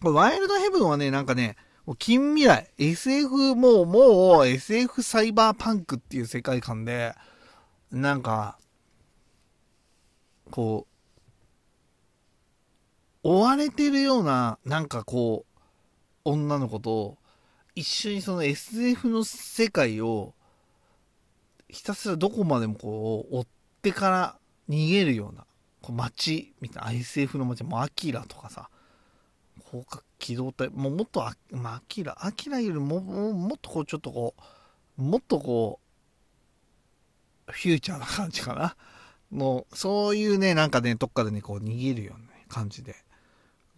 [0.00, 1.56] ワイルドヘブンはね、なんかね、
[1.98, 7.14] 近未来、SF、もう、もう、SF サイバーパンクっていう世界観で、
[7.90, 8.58] なんか、
[10.50, 10.86] こ
[13.24, 15.60] う、追われてるような、なんかこう、
[16.24, 17.18] 女の子と、
[17.74, 20.34] 一緒にその SF の世界を、
[21.68, 23.46] ひたすらどこまでもこう、追っ
[23.82, 25.46] てから逃げるような、
[25.80, 28.70] こう街、みたいな、SF の街、もうアキラとかさ、
[29.70, 34.34] 広角機動隊、もうもっとあ、まあ、アキラ、アキラよりも、もっとこう、ちょっとこ
[34.98, 35.80] う、もっとこ
[37.48, 38.76] う、フューチャーな感じかな？
[39.30, 42.96] もう、そういうね、なんかね、どっかでね、こう、逃げるような、感じで、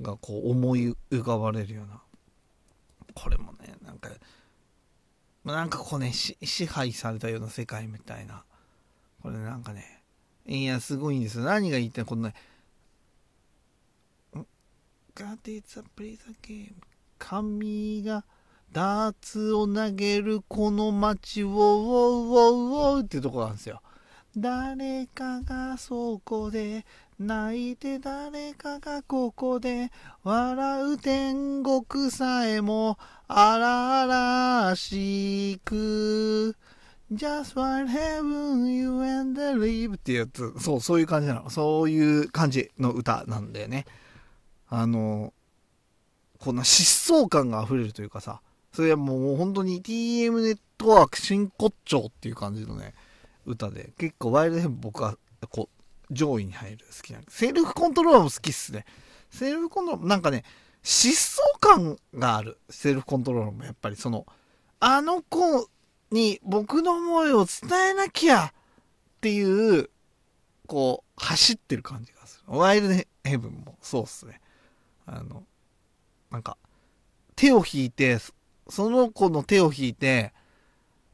[0.00, 2.00] が、こう、思い浮かばれるような。
[3.14, 4.10] これもね、なんか、
[5.44, 8.44] なんかこうね、支配されたような世界みたいな。
[9.22, 10.04] これなんかね、
[10.46, 11.44] いや、すごいんですよ。
[11.44, 12.34] 何が言いたいこのね、
[15.20, 16.72] God is a play the game
[17.18, 18.24] 神が
[18.72, 23.82] ダーツを投げるこの街をウォウウォウウォウっていうとこなんですよ。
[24.34, 26.86] 誰かがそこで
[27.18, 32.96] 泣いて誰かがここで笑う天国さえも
[33.28, 36.56] 荒々しく
[37.12, 40.54] Just what heaven you and the live ってやつ。
[40.60, 41.50] そう、そういう感じなの。
[41.50, 43.84] そういう感じの歌なんだよね。
[44.70, 45.34] あの、
[46.38, 48.40] こんな疾走感が溢れるというかさ、
[48.72, 52.94] それはもう本当に TM ネットワーク真骨頂っていう感じのね、
[53.44, 55.16] 歌で、結構ワイルドヘブン僕は
[55.50, 57.20] こう、上位に入る好きな。
[57.28, 58.84] セルフコントローラーも好きっすね。
[59.30, 60.44] セルフコントローラー、なんかね、
[60.84, 62.58] 疾走感がある。
[62.70, 64.24] セルフコントローラーもやっぱりその、
[64.78, 65.68] あの子
[66.12, 68.52] に僕の思いを伝えなきゃっ
[69.20, 69.90] ていう、
[70.68, 72.56] こう、走ってる感じがする。
[72.56, 74.40] ワイルドヘブンもそうっすね。
[75.12, 75.44] あの、
[76.30, 76.56] なんか、
[77.34, 78.18] 手を引いて、
[78.68, 80.32] その子の手を引いて、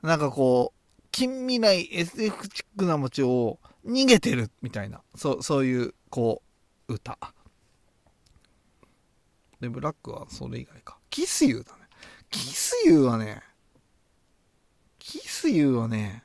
[0.02, 6.42] なんかこう、近未来 SF チックな街を逃げてるみたいな、そう、そういう、こ
[6.88, 7.18] う、歌。
[9.60, 10.98] で、ブラックはそれ以外か。
[11.08, 11.86] Kiss You だね。
[12.28, 13.42] Kiss You はね、
[14.98, 16.22] Kiss You はね、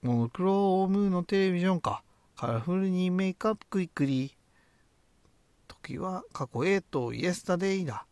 [0.00, 2.02] モノクロームのテレビジョンか。
[2.34, 4.41] カラフルに make up quickly。
[5.82, 8.06] 時は過去 A とイエスタデイだ。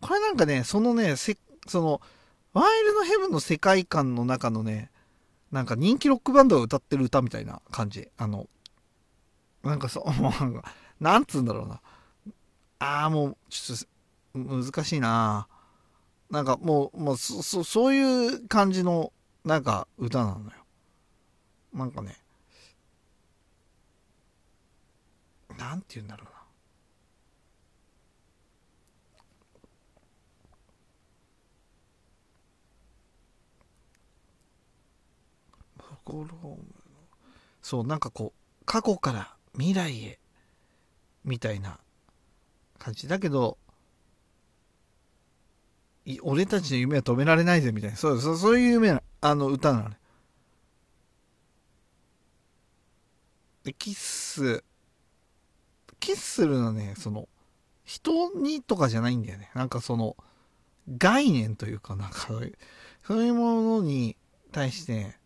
[0.00, 1.36] これなんかね、そのね、せ
[1.66, 2.00] その、
[2.52, 4.90] Wild Heaven の世界観の中のね、
[5.50, 8.08] なんか人気ロックバンドが歌ってる歌みたいな感じ。
[8.16, 8.46] あの、
[9.62, 10.62] なんかそう、 もう
[11.00, 11.80] なんつうんだろうな。
[12.80, 13.88] ああ、もう、ちょっと、
[14.38, 15.48] 難しいな
[16.30, 19.12] なんかもう、もうそ、そ、そういう感じの、
[19.44, 20.50] なんか歌なのよ。
[21.72, 22.16] なんかね、
[25.58, 26.38] なんて言うんだろうな。
[37.60, 40.18] そう、なんかこう、過去から未来へ、
[41.24, 41.78] みたいな
[42.78, 43.08] 感じ。
[43.08, 43.58] だけど、
[46.22, 47.96] 俺たちの夢は止められないぜ、みたいな。
[47.96, 49.98] そう、そうそういう夢、あの歌なのね。
[53.64, 54.64] で、キッス、
[56.08, 57.28] キスするのはね、その、
[57.84, 59.50] 人にとかじゃないんだよね。
[59.54, 60.16] なんかその、
[60.96, 64.16] 概念というか、なんか、そういうものに
[64.50, 65.18] 対して、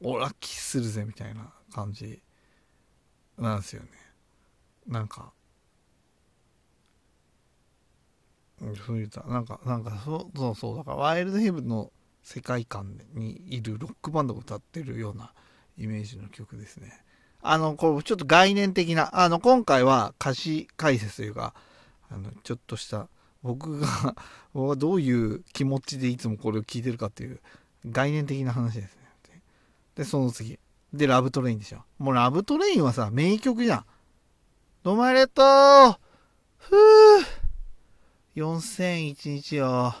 [0.00, 2.20] 俺はキスするぜみたいな感じ
[3.38, 3.88] なんですよね。
[4.88, 5.32] なんか、
[8.84, 11.92] そういう歌、なんか、なんかそう、そうそう、だからワイルドヘブンの
[12.24, 15.32] 世界観にいるロックバンドが歌ってるような
[15.78, 17.03] イメージの曲ですね。
[17.46, 21.54] あの、これちょっと概念的な、あの、今回は歌詞解説というか、
[22.10, 23.08] あの、ちょっとした
[23.42, 23.86] 僕が
[24.54, 27.40] 僕はどういう気持ちでいつもこれを聞いてるかっていう
[27.86, 29.42] 概念的な話ですね。
[29.94, 30.58] で、その次。
[30.94, 31.84] で、ラブトレインでしょ。
[31.98, 33.84] もうラブトレインはさ、名曲じゃん。
[34.82, 35.98] どうもありがとう
[36.58, 37.26] ふぅ
[38.36, 39.92] 4001日を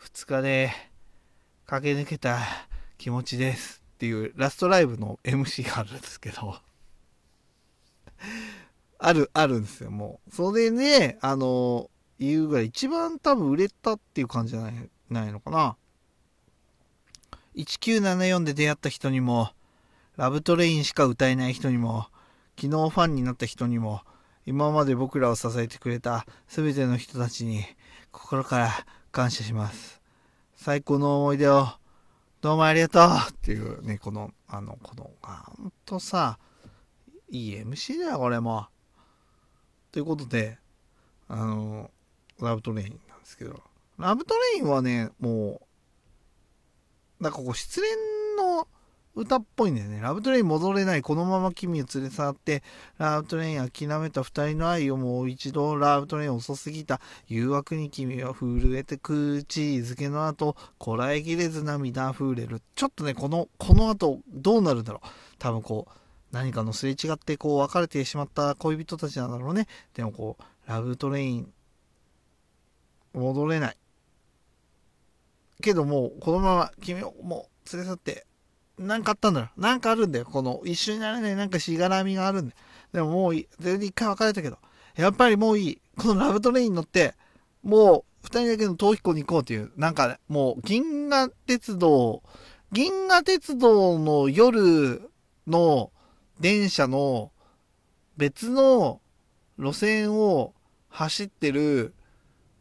[0.00, 0.72] 2日で
[1.66, 2.38] 駆け抜けた
[2.98, 6.65] 気持ちですっていうラストライブの MC があるんですけど
[8.98, 10.34] ある、あるんですよ、もう。
[10.34, 15.76] それで、ね、あの、言うぐらい一番多分売れたっていう感じじゃない、ないのかな。
[17.56, 19.50] 1974で出会った人にも、
[20.16, 22.06] ラブトレインしか歌えない人にも、
[22.58, 24.02] 昨日ファンになった人にも、
[24.46, 27.64] 今まで僕らを支えてくれた全ての人たちに
[28.12, 28.70] 心から
[29.10, 30.00] 感謝します。
[30.56, 31.66] 最高の思い出を
[32.40, 36.38] どうもありがとうっていうね、この、あの、この、ほんとさ、
[37.28, 38.68] いい MC だよ、これも。
[39.92, 40.58] ということで、
[41.28, 41.90] あの、
[42.40, 43.62] Love Train なんですけど、
[43.98, 45.60] Love Train はね、も
[47.20, 47.88] う、なんかこう失恋
[48.36, 48.68] の
[49.14, 50.00] 歌っぽいんだよね。
[50.00, 52.62] Love Train 戻れない、このまま君を連れ去って、
[52.98, 62.60] Love Train 諦めた二人の愛をもう一度、 Love Train 遅すぎた、誘惑に君は震えて口づけの後、こらえきれず涙溢れる。
[62.74, 65.08] ちょっとね、この、この後、どうなるんだろう。
[65.38, 69.66] 多分こう、何かのすれ違ってこう別れてしまった恋人たちなんだろうね。
[69.94, 71.52] でもこう、ラブトレイン、
[73.14, 73.76] 戻れない。
[75.62, 78.26] けどもう、このまま君をもう連れ去って、
[78.78, 79.50] なんかあったんだよ。
[79.56, 80.26] なんかあるんだよ。
[80.26, 82.56] この一緒になれないなんかしがらみがあるんだよ。
[82.92, 83.48] でももういい。
[83.58, 84.58] 全然一回別れたけど。
[84.96, 85.80] やっぱりもういい。
[85.96, 87.14] このラブトレインに乗って、
[87.62, 89.72] もう二人だけの逃避行に行こうっていう。
[89.76, 92.22] なんか、ね、もう銀河鉄道、
[92.72, 95.10] 銀河鉄道の夜
[95.46, 95.90] の
[96.40, 97.32] 電車の
[98.16, 99.00] 別の
[99.58, 100.54] 路線を
[100.88, 101.94] 走ってる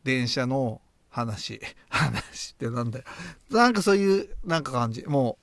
[0.04, 1.62] 電車の話。
[1.90, 3.06] 話ってなんだよ。
[3.50, 5.04] なんかそういう、なんか感じ。
[5.06, 5.38] も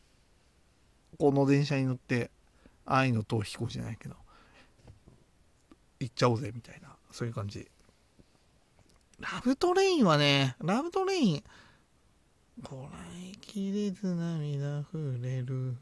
[1.15, 2.31] う、この電車に乗って、
[2.85, 4.17] 愛の逃避行じゃないけど、
[6.01, 6.95] 行っちゃおうぜ、みたいな。
[7.11, 7.69] そういう感じ。
[9.21, 11.45] ラブトレインはね、ラブトレイン、
[12.63, 15.77] こらえきれず涙溢れる。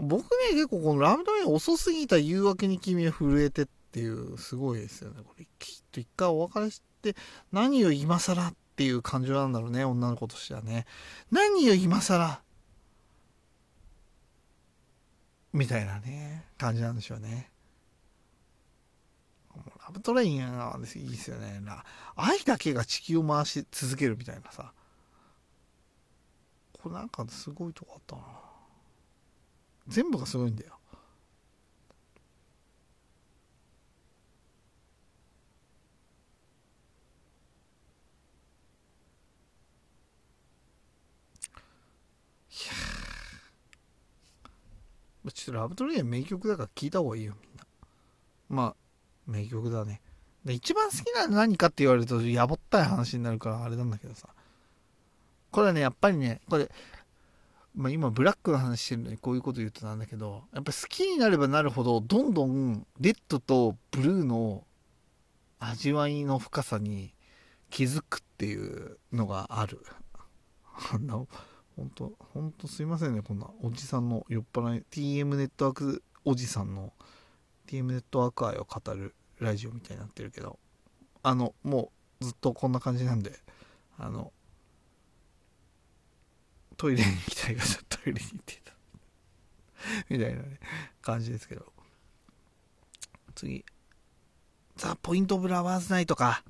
[0.00, 5.22] 僕ね、結構このラブトレイン遅すぎた誘惑に君は震えてっていう、すごいですよね。
[5.24, 7.14] これ、きっと一回お別れして、
[7.52, 10.86] 何を今更っていう感情なんだろうね、女の子としてはね。
[11.30, 12.40] 何を今更
[15.52, 17.50] みたいなね、感じなんでしょうね。
[19.54, 21.60] ラブトレインはいいですよね。
[22.16, 24.72] 愛だけが地球を回し続けるみたいなさ。
[26.82, 28.22] これなんかすごいとこあったな。
[29.88, 30.80] 全部がすごいんだよ。
[45.32, 47.64] ちょっとラブトレイン名曲だから聞いた方がいいよ、みんな。
[48.48, 48.76] まあ、
[49.26, 50.00] 名曲だね。
[50.44, 54.28] で一番好きなの何かって言われると、やぼったい話になるからあれなんだけどさ。
[55.50, 56.70] これはね、やっぱりね、これ、
[57.80, 64.64] まあ、今ブラックの話してるのにこういうこと言うとなんだけどやっぱ好きになればなるほどどんどんレッドとブルーの
[65.58, 67.14] 味わいの深さに
[67.70, 69.80] 気づくっていうのがある。
[70.92, 71.26] あの
[71.76, 76.92] 本当本当すいませんねこんなおじさんの酔っ払い TM ネットワークおじさんの
[77.66, 80.58] TM ネットワーク愛を語るラジオみたいになってるけど
[81.22, 83.32] あのもうずっとこんな感じなんで
[83.98, 84.32] あの
[86.80, 88.72] トイレに行きたいからトイレに行ってた。
[90.08, 90.58] みたいなね
[91.02, 91.66] 感じですけど。
[93.34, 93.66] 次。
[94.76, 96.42] ザ・ポイント・オブ・ラバーズ・ナイトか。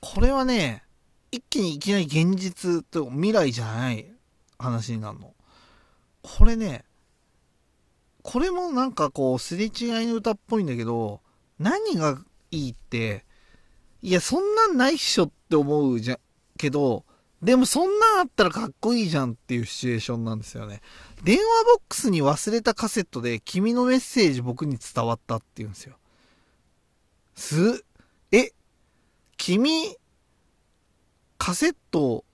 [0.00, 0.82] これはね
[1.30, 4.10] 一気にいきなり現実と未来じゃない
[4.58, 5.34] 話になるの。
[6.22, 6.84] これね
[8.24, 9.70] これもなんかこうすれ違い
[10.08, 11.20] の歌っぽいんだけど
[11.60, 12.18] 何が
[12.50, 13.24] いいって
[14.02, 16.18] いやそんなんないっしょって思うじゃ
[16.58, 17.04] けど
[17.42, 20.82] でもそんなんあったらかっこいいじゃんっていうシチュエーションなんですよね。
[21.24, 25.96] 電話ボックスに忘れたカセットで君のメッセージ僕に伝わったっていうんですよ。
[27.34, 27.84] す、
[28.32, 28.52] え、
[29.38, 29.96] 君、
[31.38, 32.24] カセット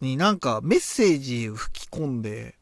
[0.00, 2.54] になんかメッセージ吹き込んで、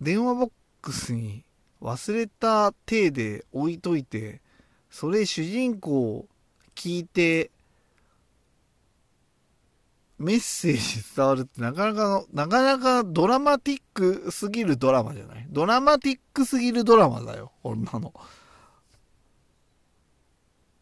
[0.00, 1.44] 電話ボックスに
[1.82, 4.40] 忘れた体で置いといて、
[4.90, 6.26] それ主人公
[6.74, 7.50] 聞いて
[10.20, 15.46] メッセージ伝わるってなかなかの、なかなかドラマティックすぎるドラマじゃない？
[15.48, 18.12] ドラマティックすぎるドラマだよ、こんなの。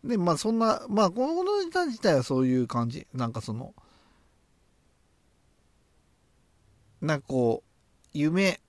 [0.02, 3.06] で、まあそんな、まあこの歌自体はそういう感じ。
[3.14, 3.74] なんかその、
[7.00, 7.68] なんかこう、
[8.12, 8.60] 夢、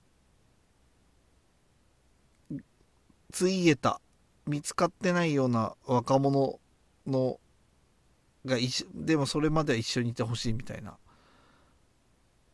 [3.32, 4.00] ついえた、
[4.46, 6.60] 見つかってないような若者
[7.08, 7.40] の、
[8.44, 10.96] が一、でもそれまでは一緒にいてほしいみたいな。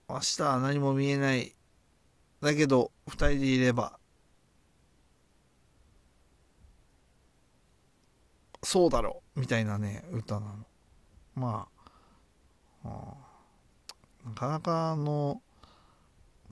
[0.09, 1.55] 明日は何も見えない。
[2.41, 3.99] だけど、二人でいれば、
[8.63, 10.67] そうだろうみたいなね、歌なの。
[11.35, 11.69] ま
[12.85, 13.15] あ、あ
[14.25, 15.41] なかなかあの、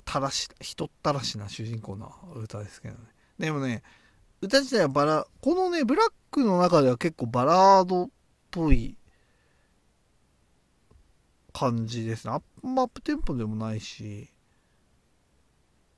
[0.04, 3.00] たらし、人たらしな主人公の歌ですけどね。
[3.38, 3.82] でもね、
[4.40, 8.08] 歌自体はバラ、このね、ブラックの中では結構バラードっ
[8.50, 8.96] ぽい
[11.54, 12.32] 感じですね。
[12.34, 14.28] アップアップテンポでもないし、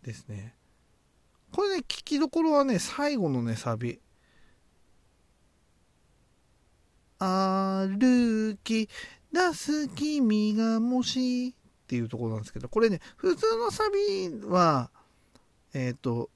[0.03, 0.55] ですね。
[1.51, 3.99] これね、聞きどころはね、最後のね、サビ。
[7.19, 8.91] 歩き
[9.33, 14.91] 出す君がもしっていうところなんですけど、これね、普通のサビは、
[15.73, 16.31] えっ、ー、と、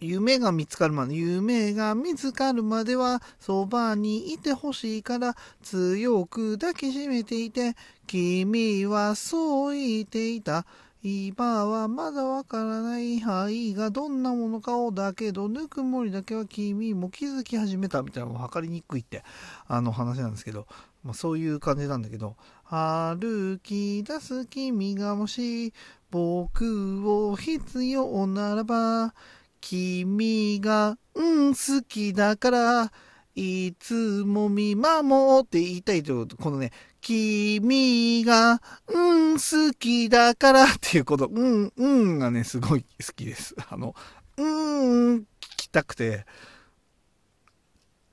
[0.00, 7.76] 夢が見つかるまで、夢が見つかるまでは、そばにいてほしいから、強く抱きしめていて、
[8.06, 10.66] 君はそう言っていた。
[11.02, 19.22] 今はまだわからない範囲がどんなものかをだけど、ぬくもりだけは君も気づき始めたみたいなのを測りにくいって、
[19.68, 20.66] あの話なんですけど、
[21.04, 22.34] まあ、そういう感じなんだけど、
[22.64, 25.72] 歩き出す君がもし
[26.10, 29.14] 僕を必要ならば、
[29.68, 32.92] 君が、うん、好きだから、
[33.34, 43.56] いつも見守って言いたいと、このね、君が、うん、好きだからっていうこと、うん、うんがね、すごい好きです。
[43.68, 43.96] あの、
[44.36, 45.24] うん、聞
[45.56, 46.26] きたくて、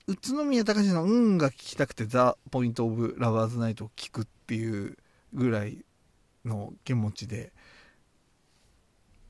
[0.08, 4.98] 宇都宮隆のうんが聞きたくて、ザ・ポイント・オブ・ラバーズ・ナイトを聞くっていう
[5.34, 5.86] ぐらい
[6.46, 7.54] の気持ちで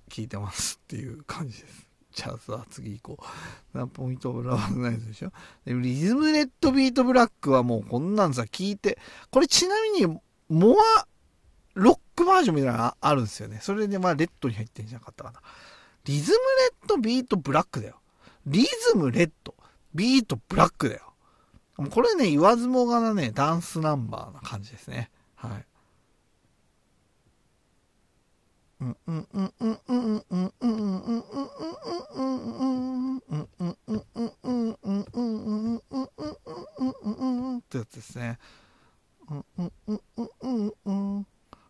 [0.07, 1.92] 聞いてますっていう感じです。
[2.13, 3.77] じゃあさ、次行こう。
[3.77, 5.31] ザ・ポイント・ラバーズ・ナイトでしょ？
[5.65, 8.99] で Rhythm Red Beat Black はもうこんなんさ、聞いて、
[9.31, 11.07] これちなみに、モア、
[11.73, 13.59] ロックバージョンみたいなのあるんですよね。
[13.61, 15.41] それでまあ、レッドに入ってんじゃなかったかな。
[16.05, 17.99] Rhythm Red Beat Black だよ。
[18.45, 21.13] Rhythm Red。Beat Black だよ。
[21.89, 25.09] これね、言わずもがなね、ダンスナンバーな感じですね。
[25.35, 25.65] はい。
[37.59, 38.37] ってやつですね。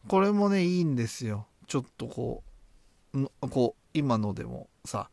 [0.07, 1.47] これもね、いいんですよ。
[1.67, 2.43] ちょっとこ
[3.13, 5.09] う、こう、今のでもさ、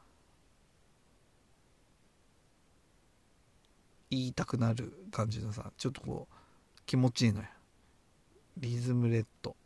[4.10, 6.34] 言いたくなる感じのさちょっとこう
[6.84, 7.46] 気持ちいいのよ
[8.56, 9.56] リズムレッド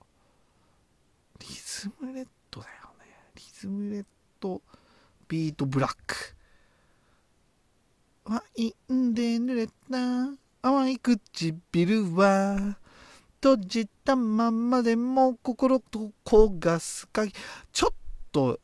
[1.49, 4.05] リズムレッドだよねリズムレッ
[4.40, 4.62] ド
[5.28, 6.16] ビートブラック
[8.24, 9.72] ワインで濡れた
[10.62, 12.76] 淡い唇は
[13.42, 17.24] 閉じたままでも心と焦がすか
[17.72, 17.95] ちょっ
[18.32, 18.59] と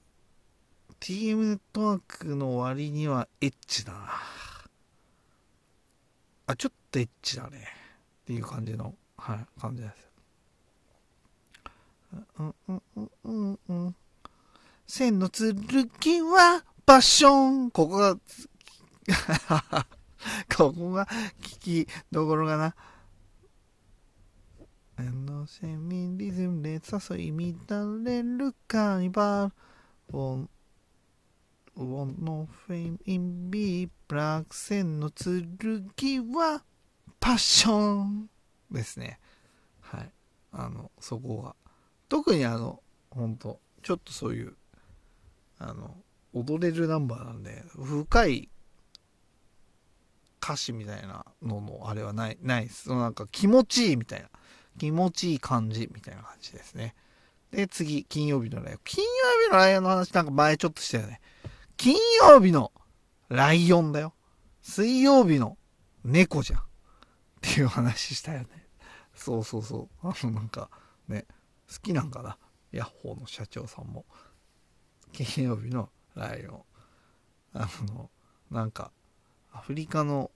[0.98, 3.98] TM ネットワークの割にはエッチだな
[6.50, 7.68] あ、ちょっとエッチだね。
[8.22, 10.09] っていう感じの、はい、感じです。
[12.38, 13.96] うんうんうんうんうん。
[14.86, 17.70] 千の剣はパッション。
[17.70, 18.16] ここが、
[20.56, 21.06] ここが
[21.40, 22.74] 聞きどころがな。
[24.96, 29.52] あのセミリズムで誘い乱れるカーニバ
[30.12, 30.48] ル。
[31.76, 35.10] One no fame in be black 線の
[35.96, 36.62] 剣は
[37.18, 38.28] パッション
[38.70, 39.18] ですね。
[39.80, 40.12] はい。
[40.52, 41.56] あの、そこが。
[42.10, 44.54] 特にあの、本当ちょっとそういう、
[45.58, 45.96] あの、
[46.34, 48.50] 踊れるナンバーなんで、深い
[50.42, 52.84] 歌詞みたいなののあれはない、ないです。
[52.84, 54.28] そのなんか気持ちいいみたいな。
[54.78, 56.94] 気持ちいい感じみたいな感じですね。
[57.52, 58.80] で、次、金曜日のライオン。
[58.84, 59.10] 金曜
[59.48, 61.20] 日のライオンの話なんか前ちょっとしたよね。
[61.76, 62.72] 金曜日の
[63.28, 64.14] ライオンだよ。
[64.62, 65.56] 水曜日の
[66.04, 66.60] 猫じゃん。
[66.60, 66.64] っ
[67.40, 68.46] ていう話したよね。
[69.14, 70.08] そうそうそう。
[70.08, 70.70] あのなんか
[71.08, 71.26] ね、
[71.70, 72.36] 好きなんかな。
[72.72, 74.04] ヤッホーの社長さんも。
[75.12, 76.62] 金曜日のライオン。
[77.54, 78.10] あの、
[78.50, 78.92] なんか、
[79.52, 80.30] アフリカの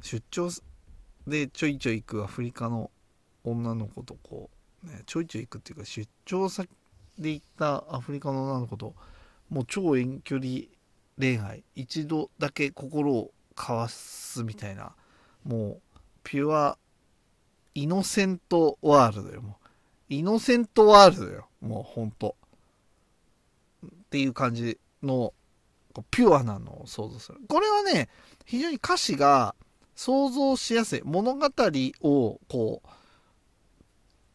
[0.00, 0.50] 出張
[1.26, 2.90] でちょいちょい行くアフリカの
[3.44, 4.50] 女の子とこ
[4.84, 6.68] う、ね、ちょいちょい行くっていうか出張先
[7.18, 8.94] で行ったアフリカの女の子と
[9.48, 10.64] もう超遠距離
[11.18, 14.94] 恋愛一度だけ心を交わすみたいな
[15.44, 16.76] もうピュア
[17.74, 19.56] イノセントワールドよも
[20.08, 22.36] イノセントワールドよもうほんと
[23.86, 25.32] っていう感じの
[26.10, 28.08] ピュアなのを想像するこれはね
[28.44, 29.54] 非常に歌詞が
[29.94, 31.48] 想像しやすい物語
[32.02, 32.88] をこう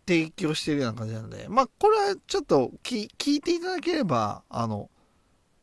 [0.07, 4.89] 提供してるような感じなのでまあこれはちょっと聞いていただければあの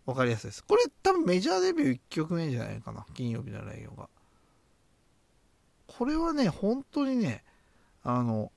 [0.06, 4.08] 分かりやすいですこれ多分メジャーデビュー1曲目じゃないかな金曜日のライオンが
[5.88, 7.42] これはね本当にね
[8.04, 8.52] あの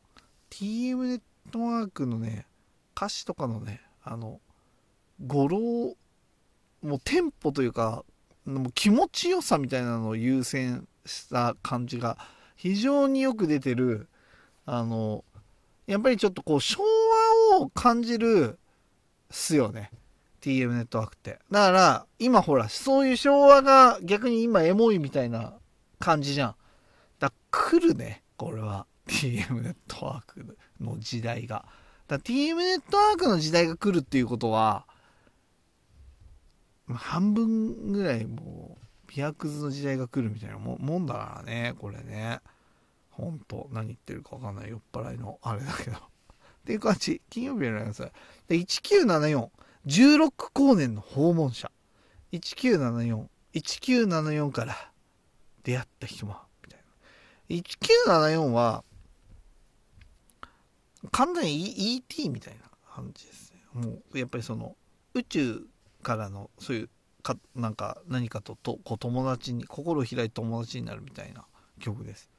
[0.51, 2.45] TM ネットワークのね
[2.95, 4.39] 歌詞とかのねあの
[5.25, 5.97] 語呂
[6.81, 8.03] もうテンポというか
[8.45, 12.17] もう気持ちよさみたいなのを優先した感じが
[12.55, 14.07] 非常によく出てる
[14.65, 15.23] あの
[15.87, 16.83] やっぱりちょっとこう昭
[17.51, 18.57] 和を感じるっ
[19.31, 19.91] すよね
[20.41, 21.39] TM ネットワークって。
[21.51, 25.53] だから今ほらそういう昭和が逆に今エモいみたいな
[25.99, 26.55] 感じじゃん。
[27.19, 28.85] だ来るねこれは。
[29.07, 30.57] TM ネットワーク。
[30.79, 31.65] の時代が。
[32.07, 34.87] だ TM ネットワークの時代が来るっていうことは
[36.91, 42.39] 半分ぐらいもうピアクズの時代が来るみたいなもんだからねこれね。
[43.11, 44.69] ほんと何言ってるか分かんない。
[44.69, 45.97] 酔っ払いのあれだけど。
[45.99, 46.01] っ
[46.65, 47.21] ていう感じ。
[47.29, 48.01] 金曜日やります
[48.47, 49.49] で1974
[49.85, 51.71] 16光年の訪問者。
[52.31, 54.91] 1974 1974から
[55.63, 56.37] 出会った人も。
[56.63, 56.79] みたい
[57.49, 57.63] な。
[58.13, 58.83] 1974は
[61.11, 62.61] 完全に ET みたいな
[62.93, 63.63] 感じですね。
[63.73, 64.75] もうやっぱりその
[65.13, 65.61] 宇宙
[66.03, 66.89] からのそういう
[67.23, 71.45] かなんか何かととこう友達に心を開いて友達になるみたいな
[71.79, 72.29] 曲です。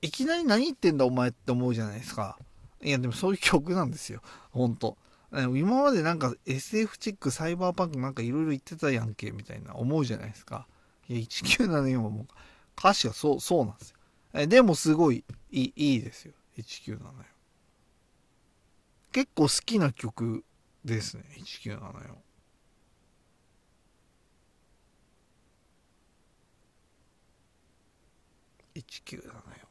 [0.00, 2.38] いきなり何言ってんだお前って思うじゃないですか。
[2.82, 4.22] いやでもそういう曲なんですよ。
[4.50, 4.96] ほんと
[5.32, 10.66] 今までなんか SF チックサイバーパンクなんかいろいろ言ってたやんけみたいな思うじゃないですか。
[11.08, 12.26] いや1974はもう
[12.78, 13.90] 歌詞はそうそうなんです
[14.34, 14.46] よ。
[14.46, 16.32] でもすごいいいいいですよ。
[16.58, 16.98] 1974
[19.12, 20.44] 結構好きな曲
[20.84, 22.14] ですね1974
[28.74, 29.68] 1974 1974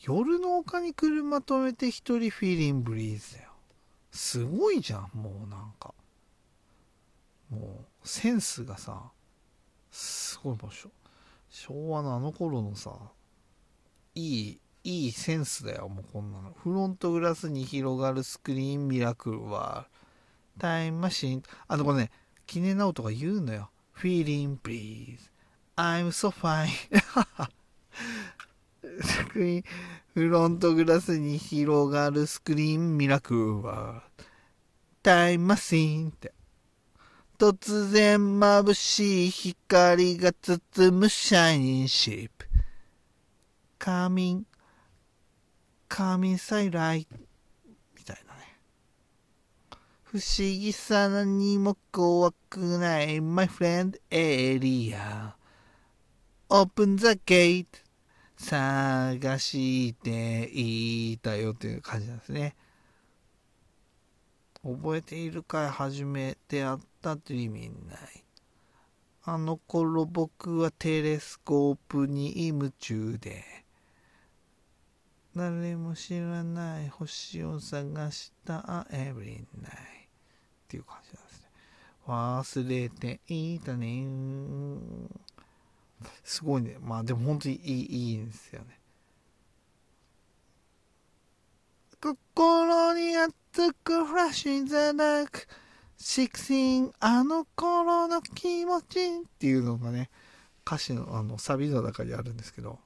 [0.00, 3.45] 夜の丘に車止めて一人フィーリンブリーズだよ
[4.16, 5.94] すごいじゃんもうなんか
[7.50, 9.10] もうセンスがさ
[9.90, 10.90] すごい場所
[11.48, 12.90] 昭和のあの頃のさ
[14.16, 16.54] いい、いいセンスだよ、もうこんなの。
[16.54, 19.88] フロントグラスに広がるスクリーンミラクルは、
[20.58, 21.42] タイムマシン。
[21.68, 22.10] あの、これね、
[22.46, 23.70] キネナオトが言うのよ。
[23.94, 25.30] Feeling please.
[25.76, 26.68] I'm so fine.
[29.02, 29.64] スクリーン、
[30.16, 34.02] フロントグラスに広がるスクリーンミラクルは、
[35.02, 36.32] タイムマシーンって。
[37.38, 42.46] 突然眩しい光が包むシャイニンシップ。
[43.78, 44.46] カーミン、
[45.86, 47.06] カーミンサイライ
[47.94, 48.56] みたいなね。
[50.02, 55.36] 不思議さ何も怖くない、my friend エリア。
[56.48, 57.85] open the gate
[58.36, 62.54] 探していたよっていう感じなんですね。
[64.62, 68.24] 覚えているかい初めて会ったという意味ない。
[69.24, 73.44] あの頃僕はテレスコープに夢中で
[75.34, 79.76] 誰も知らない星を探したエブリンナイっ
[80.68, 81.46] ていう感じなんですね。
[82.06, 84.06] 忘れていたね。
[86.24, 86.76] すごいね。
[86.80, 88.78] まあでも本当にいいいいんですよね。
[92.00, 95.46] 心に熱くフラッシュインザダーク
[95.96, 100.10] シクシンあの頃の気持ちっていうのがね
[100.66, 102.78] 歌詞のあのサビの中にあるんですけど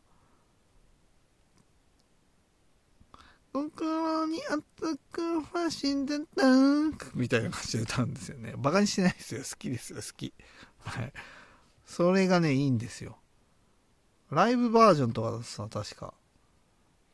[3.52, 4.62] 心に熱
[5.10, 8.54] くファッシンでダンみたいな感じで歌うんですよね。
[8.56, 9.42] バカにしてないですよ。
[9.42, 10.32] 好きですよ、好き。
[10.84, 11.12] はい。
[11.90, 13.18] それがね、いいんですよ。
[14.30, 16.14] ライブバージョンとかさ、確か。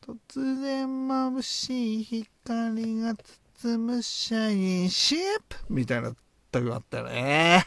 [0.05, 3.15] 突然眩しい光が
[3.55, 5.19] 包むシャインシッ
[5.49, 7.65] プみたいな歌があったよね。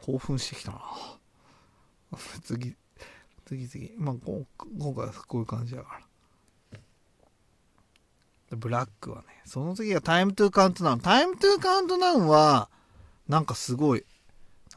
[0.00, 0.80] 興奮してきたな。
[2.42, 2.74] 次、
[3.44, 4.02] 次々。
[4.02, 4.14] まあ、
[4.78, 6.00] 今回はこういう感じだか
[6.72, 8.56] ら。
[8.56, 11.00] ブラックはね、その次がタイムトゥーカウントダウン。
[11.00, 12.70] タイムトゥーカウントダウンは、
[13.28, 14.06] なんかすごい、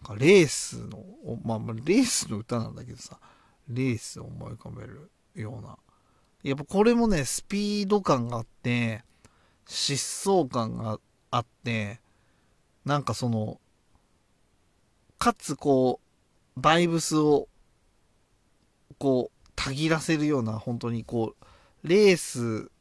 [0.03, 1.03] なんかレースの、
[1.43, 3.19] まあ、レースの歌なんだけどさ、
[3.67, 5.77] レースを思い浮かべるような。
[6.43, 9.03] やっぱこれもね、スピード感があって、
[9.67, 10.99] 疾走感が
[11.31, 11.99] あって、
[12.85, 13.59] なんかその、
[15.17, 15.99] かつこ
[16.57, 17.47] う、バイブスを、
[18.97, 22.71] こう、たぎらせるような、本当にこう、レース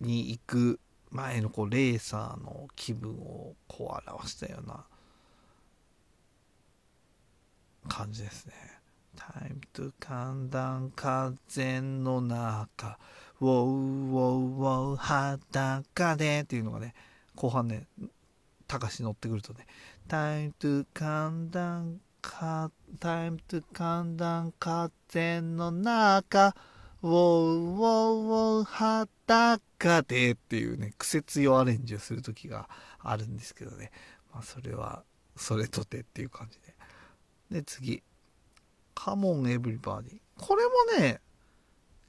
[0.00, 4.86] に行く前のこうレーサーの気分をこう表したような
[7.88, 8.54] 感じですね。
[9.16, 12.98] Time to calm down 風の中
[13.40, 16.94] Wow, wow, wow 裸でっていうのがね
[17.34, 17.86] 後半ね
[18.66, 19.66] 高し乗ってくるとね
[20.08, 26.54] Time to calm down Time to calm down 風の中
[27.02, 32.68] ウォーウォーウォー裸でっていうね、癖強アレンジをする時が
[33.00, 33.90] あるんですけどね。
[34.32, 35.02] まあそれは、
[35.34, 36.60] それとてっていう感じ
[37.52, 37.62] で。
[37.62, 38.02] 次。
[38.94, 40.18] カモンエブリバディ。
[40.38, 41.20] これもね、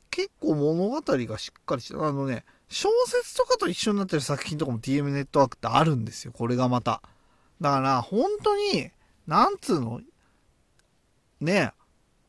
[0.09, 6.31] 結構物語がしっかりして、あのね、小説とかと一緒になってる作品とかも TM ネットワークってあるんですよ。
[6.31, 7.01] これがまた。
[7.61, 8.91] だから、本当に、
[9.27, 10.01] なんつうの？
[11.39, 11.71] ねえ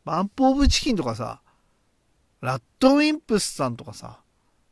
[0.05, 1.41] バンプオブチキンとかさ、
[2.41, 4.21] ラッドウィンプスさんとかさ、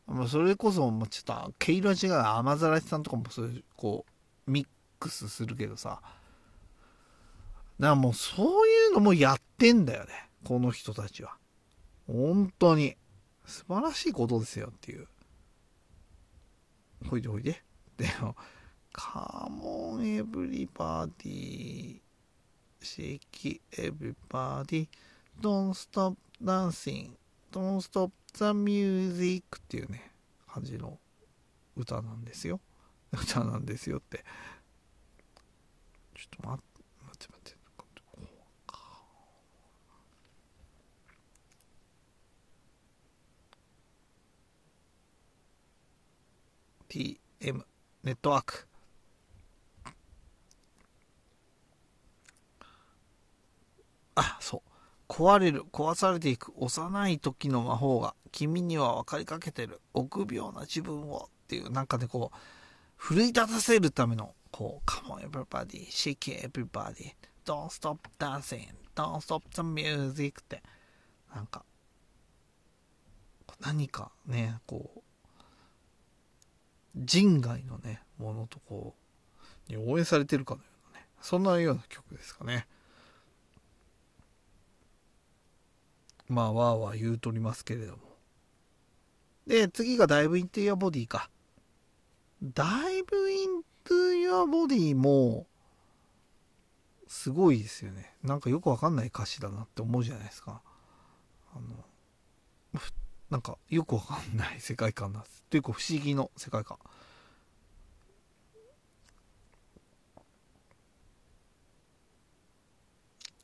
[0.06, 4.04] まあ、それこそ、もうちょっと、毛色違う甘ざらしさんとかもそういう、こ
[4.46, 4.68] う、ミッ
[5.00, 6.02] クスするけどさ、
[7.78, 10.30] だからもうそういうのもやってんだよね。
[10.44, 11.36] この人たちは。
[12.06, 12.96] 本当に。
[13.44, 15.08] 素晴らしいことですよっていう。
[17.08, 17.62] ほいでほいで。
[17.96, 18.36] でも、
[18.92, 22.00] カモンエブリバディ、
[22.80, 27.18] Shake it everybody、don't stop dancing。
[27.52, 30.10] Don't Stop the Music っていうね、
[30.48, 30.98] 感じの
[31.76, 32.60] 歌なんですよ。
[33.12, 34.24] 歌なんですよって。
[36.14, 37.58] ちょっと待って、待って待って。
[37.76, 37.84] こ
[38.22, 38.78] うか。
[46.92, 47.64] TM
[48.04, 48.66] ネットワーク。
[54.14, 54.62] あ、そう。
[55.08, 62.36] 壊れる、壊されていく幼い時の魔法が君には分かりかけてる臆病な自分をっていうなんかねこう
[62.96, 67.14] 奮い立たせるためのこう Come on everybody, shake everybody,
[67.44, 70.62] don't stop dancing, don't stop the music って
[71.34, 71.64] なんか
[73.60, 75.01] 何かねこう
[76.96, 78.94] 人外のねものとこ
[79.68, 82.66] うに応援されてるかのようなねそんなような曲ですかね。
[86.28, 87.98] まあ、わーわー言うとりますけれども。
[89.46, 91.30] で、次がダイブイントゥ your body か。
[92.42, 95.46] ダイブイントゥ your body も、
[97.06, 98.14] すごいですよね。
[98.22, 100.62] なんかよくわかんない歌詞だなって思うじゃないですか。
[101.54, 101.84] あの、
[103.32, 105.42] なんかよくわかんない世界観なんです。
[105.48, 106.76] というか不思議の世界観。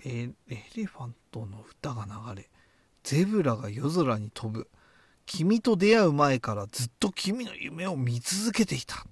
[0.04, 2.50] えエレファントの歌が流れ
[3.02, 4.68] ゼブラが夜空に飛ぶ。
[5.24, 9.06] 君と出会う前からずっと君の夢を見続けていた。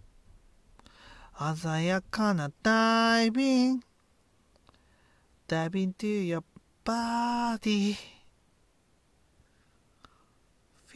[1.57, 3.87] 鮮やかなダイビング。
[5.47, 6.43] ダイビング to your
[6.85, 8.16] body.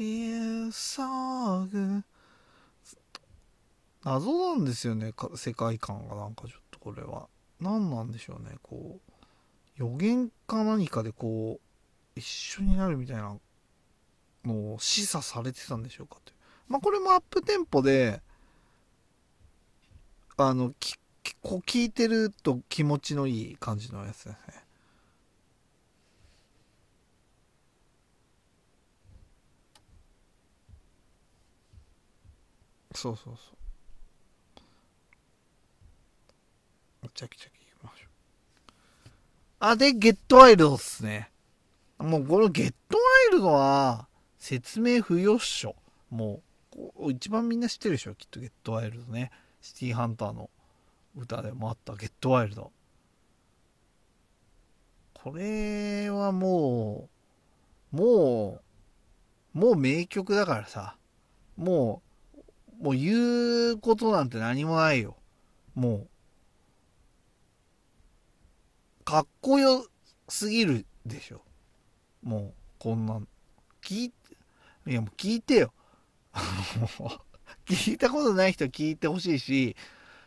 [0.01, 2.03] Feel so good.
[4.03, 7.29] 謎なんですよね、世界観がなんかちょっとこれは。
[7.61, 9.13] 何なんでしょうね、こう。
[9.77, 13.37] 予言か何かでこう、一緒になるみたいな
[14.47, 16.37] のを示唆されてたんでしょうかという。
[16.69, 18.23] まあこれもアップテンポで、
[20.39, 20.73] あの、
[21.43, 24.60] こう聞いてると気持ちのいい感じのやつですね。
[32.95, 33.41] そうそうそ
[37.05, 37.09] う。
[37.15, 38.09] チャキチャキいきましょう。
[39.61, 41.31] あ、で、ゲットワイルドっすね。
[41.99, 45.77] もうこのゲットワイルドは説明不要っしょ。
[46.11, 46.43] も
[46.99, 49.31] う、一番みんな知ってるでしょ、きっとゲットワイルドね。
[49.61, 50.51] シティハンターの
[51.17, 52.73] 歌でもあったゲットワイルド。
[55.15, 57.09] これはも
[57.93, 58.63] う、も
[59.55, 60.97] う、もう名曲だからさ、
[61.57, 62.10] もう、
[62.81, 65.17] もう言うことなんて何もないよ。
[65.75, 66.09] も
[69.01, 69.87] う、かっこよ
[70.29, 71.43] すぎるでしょ。
[72.23, 73.29] もう、こんなん、
[73.83, 74.37] 聞いて、
[74.87, 75.75] いやもう聞いてよ。
[77.67, 79.77] 聞いたことない人は聞いてほしいし、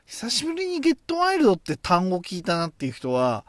[0.06, 3.46] 久しぶりにゲットワイルドって単語聞いたなっていう人は、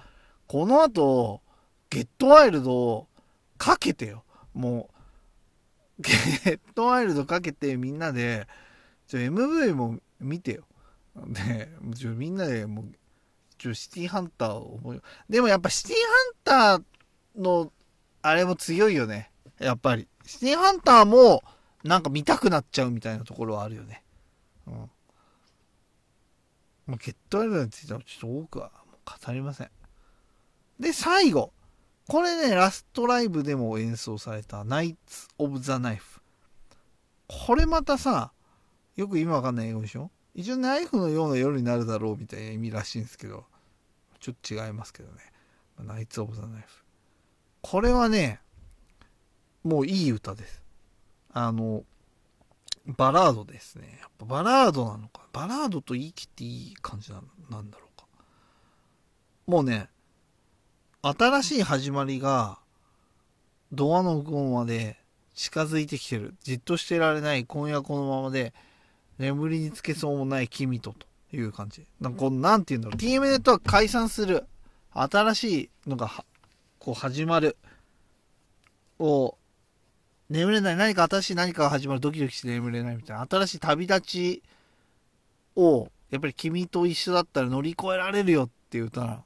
[0.46, 1.42] この後、
[1.90, 3.08] ゲットワイルドを
[3.58, 4.24] かけてよ。
[4.54, 4.88] も
[5.98, 8.46] う、ゲットワイルドかけてみんなで、
[9.14, 10.64] ちょ MV も見てよ。
[11.28, 12.86] で、ちょみんなでもう、
[13.58, 15.02] ちょシティハンターを思う。
[15.28, 15.96] でもやっぱシティ
[16.44, 17.72] ハンターの、
[18.22, 19.30] あれも強いよね。
[19.60, 20.08] やっぱり。
[20.26, 21.44] シティハンターも、
[21.84, 24.02] なんか見たくなっちゃうみたいなところはあるよね。
[24.66, 24.74] うん。
[24.74, 24.90] も
[26.88, 28.72] うゲットワイルについてはちょっと多くは
[29.24, 29.70] 語りません。
[30.80, 31.52] で、最後。
[32.08, 36.20] これね、ラストライブでも演奏された、ナイツ・オブ・ザ・ナイフ。
[37.28, 38.32] これまたさ、
[38.96, 40.10] よく今わかんない英語でしょ？
[40.34, 43.44] 一応ナイフのような夜になるだろうみたいな意味らしいんですけど、
[44.20, 45.20] ちょっと違いますけどね。
[45.78, 46.84] ナイツ・オブ・ザ・ナイフ。
[47.62, 48.40] これはね、
[49.62, 50.62] もういい歌です。
[51.32, 51.84] あの、
[52.86, 53.98] バラードですね。
[54.00, 55.22] やっぱバラードなのか。
[55.32, 58.06] バラードと言い切っていい感じななんだろうか。
[59.46, 59.88] もうね、
[61.02, 62.58] 新しい始まりが、
[63.72, 64.98] ドアの向こうまで
[65.34, 66.34] 近づいてきてる。
[66.42, 67.44] じっとしてられない。
[67.46, 68.52] 今夜このままで、
[69.18, 71.86] 眠りにつけそうもない君と、という感じ。
[72.00, 72.96] なんかこう、なんて言うんだろう。
[72.98, 74.44] TM ネットは解散する。
[74.92, 76.24] 新しいのが
[76.78, 77.56] こう始まる。
[78.98, 79.36] を、
[80.30, 80.76] 眠れない。
[80.76, 82.00] 何か新しい何かが始まる。
[82.00, 83.26] ドキドキして眠れないみたいな。
[83.28, 84.42] 新しい旅立ち
[85.56, 89.24] を、やっぱり君と一緒だったら乗り越えられるよっていう歌な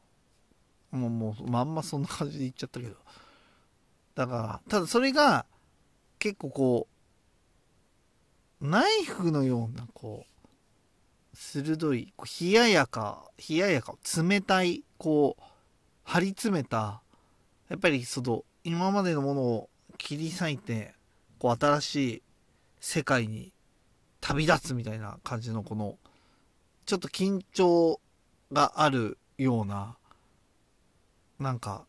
[0.93, 0.99] の。
[0.99, 2.97] もう、もう、まんまそんな感じで言っちゃったけど。
[4.15, 5.47] だから、ただそれが、
[6.19, 6.98] 結構こう、
[8.61, 15.43] ナイフのような、こう、鋭い、こう冷ややか、冷ややか、冷たい、こう、
[16.03, 17.01] 張り詰めた、
[17.69, 20.95] やっぱりその、今までのものを切り裂いて、
[21.39, 22.23] こう、新しい
[22.81, 23.53] 世界に
[24.21, 25.97] 旅立つみたいな感じの、この、
[26.85, 28.01] ちょっと緊張
[28.51, 29.97] があるような、
[31.39, 31.87] なんか、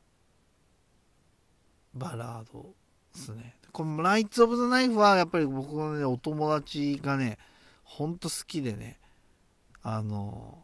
[1.95, 2.75] バラード
[3.15, 3.58] ですね。
[3.71, 7.37] このライツ・オブ・ザ・ナイフはやっぱり僕のね、お友達がね、
[7.83, 8.99] ほんと好きでね、
[9.81, 10.63] あの、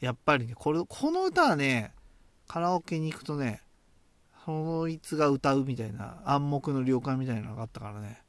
[0.00, 1.92] やっぱりね、これ、この歌はね、
[2.48, 3.62] カラオケに行くとね、
[4.44, 8.22] そいつが歌うみたいな、暗黙の了解みたいなのがあったからね、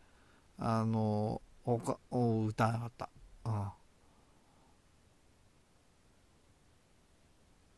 [0.57, 3.09] あの、おかお歌わなかった。
[3.45, 3.67] うん。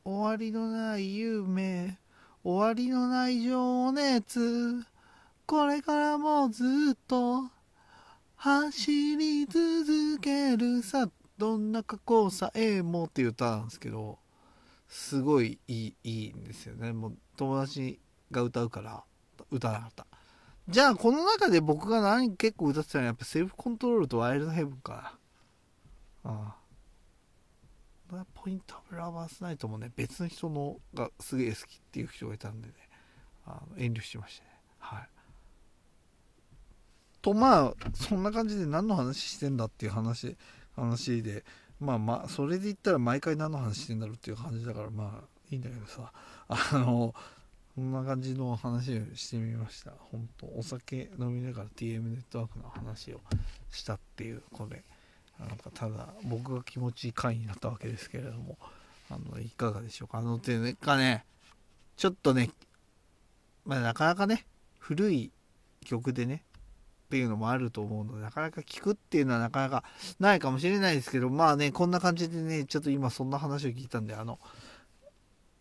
[0.05, 1.97] 終わりのない夢、
[2.43, 4.85] 終わりのない情熱、
[5.49, 7.49] これからもずっと
[8.35, 14.19] 走り続けるさ、どんな過去さえもっていう歌なんですけど、
[14.87, 16.93] すごいいい、いいんですよね。
[16.93, 19.03] もう友達が歌うから
[19.49, 20.05] 歌わなかった。
[20.67, 25.17] じゃあこの中で僕が何結構歌ってたのはやっぱセルフコントロールとワイルドヘブンか
[26.23, 26.31] な。
[26.31, 26.55] あ
[28.11, 28.25] あ。
[28.35, 32.75] ポイントオブラバースナイトもね、別の人のがすげえ好きっていう人がいたんでね、
[33.47, 34.51] あの遠慮してましたね。
[34.77, 35.09] はい。
[37.21, 40.35] と、まあ、そんな感じで何の話してんだっていう話、
[40.75, 41.43] 話で、
[41.79, 46.11] まあまあ、それで言ったら毎回何の話してんだろうっていう感じだから、まあ、いいんだけどさ、
[46.47, 47.13] あの、
[47.75, 49.91] こんな感じの話をしてみました。
[50.11, 53.21] 本当お酒飲みながら TM ネットワークの話を
[53.71, 54.83] したっていう、これ。
[55.39, 58.57] なんかただ僕が気持ちいい回になったわけですけれども
[59.09, 60.17] あのいかがでしょうか？
[60.17, 61.25] あのていうかね
[61.95, 62.51] ちょっとね
[63.65, 64.45] まあなかなかね
[64.79, 65.31] 古い
[65.85, 66.43] 曲でね
[67.09, 69.83] っていうのもあると思うのでなかなか聞くっていうのはなかなか
[70.19, 74.39] ないかもしれないですけどまあねこんな感じでねちょっと今そんな話を聞いたんであの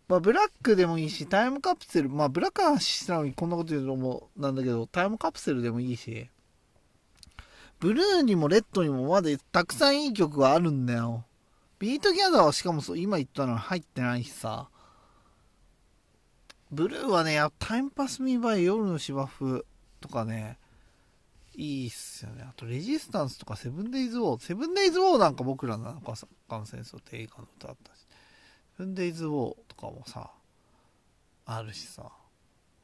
[0.08, 6.30] まあ、ブラックでもいいし、タイムカプセル、まあ、ブラック話したのにこんなこと言うのもなんだけど、タイムカプセルでもいいし、
[7.78, 11.26] ブルーにもレッドにもまだたくさんいい曲があるんだよ。
[11.78, 14.70] Be Together はしかもそう今言ったのは入ってないしさ。
[16.70, 19.64] ブルーはね、 Time Passed Me By 夜の芝生
[20.00, 20.58] とかね、
[21.58, 22.44] いいっすよね。
[22.48, 27.98] あと、レジスタンスとか Seven Days War。Seven Days War なんか僕らの七日間戦争って映画の歌だったし。
[27.98, 30.30] Seven Days War とかもさ、
[31.46, 32.12] あるしさ。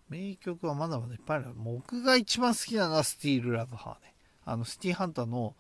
[0.09, 1.55] 名曲はまだまだいっぱいある。
[1.55, 4.13] 僕が一番好きなのはスティール・ラブ・ハーね。
[4.45, 5.55] あの、シティハンターの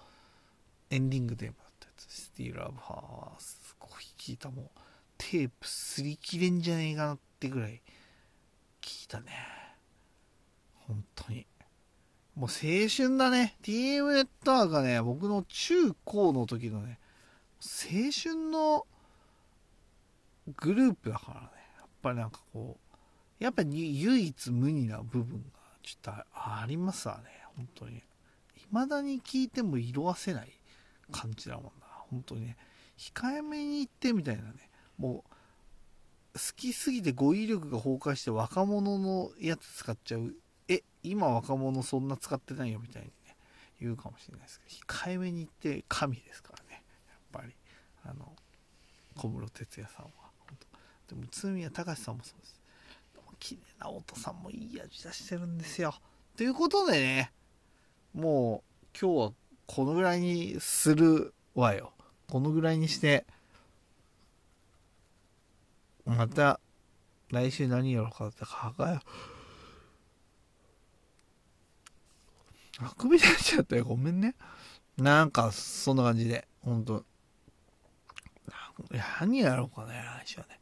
[0.91, 4.81] エンディングテーマだったやつ、スティール・アブ・ハーは、すごい聞いた、もう、
[5.19, 7.81] テープ擦り切れんじゃねえかなってぐらい、
[8.83, 9.31] 聞いたね。
[10.89, 11.47] 本当に。
[12.35, 13.57] もう青春だね。
[13.63, 16.99] TM ネットワークがね、僕の中高の時のね、
[17.61, 18.87] 青春の
[20.57, 21.49] グループだからね。
[21.79, 22.79] やっぱりなんかこ
[23.41, 27.31] う、やっぱり唯一無二な部分がちょっとありますわね。
[27.57, 28.03] 本当に。
[28.75, 30.49] 未だに聞いても色あせない
[31.11, 31.71] 感じだもんな
[32.11, 32.57] 本当にね
[32.99, 35.25] 控えめに言ってみたいなねも
[36.35, 40.35] う好きすぎて語彙力が崩壊して若者のやつ使っちゃう
[40.69, 43.37] え今若者そんな使ってないよみたいにね
[43.81, 46.83] 言うかもしれないですけど控えめに言って神ですからね。
[47.09, 47.55] やっぱり。
[48.07, 48.33] あの
[49.17, 50.11] 小室哲哉さんは
[50.47, 50.59] 本
[51.09, 51.15] 当。
[51.15, 52.61] でも宇都宮隆さんもそうです。
[53.15, 55.95] でも綺麗な音さんもいい味出してるんですよ。
[56.37, 57.33] ということでね
[58.13, 58.63] も
[58.93, 59.33] う今日は
[59.67, 61.93] このぐらいにするわよ。
[62.29, 63.27] このぐらいにして
[66.05, 66.61] また
[67.31, 68.51] 来週何やろうかって考
[68.87, 69.01] えよ
[72.81, 73.85] あくび出しちゃったよ。
[73.85, 74.35] ごめんね。
[74.97, 76.47] なんかそんな感じで。
[76.63, 77.05] ほんと
[79.19, 79.95] 何やろうかね
[80.25, 80.59] 来週はね。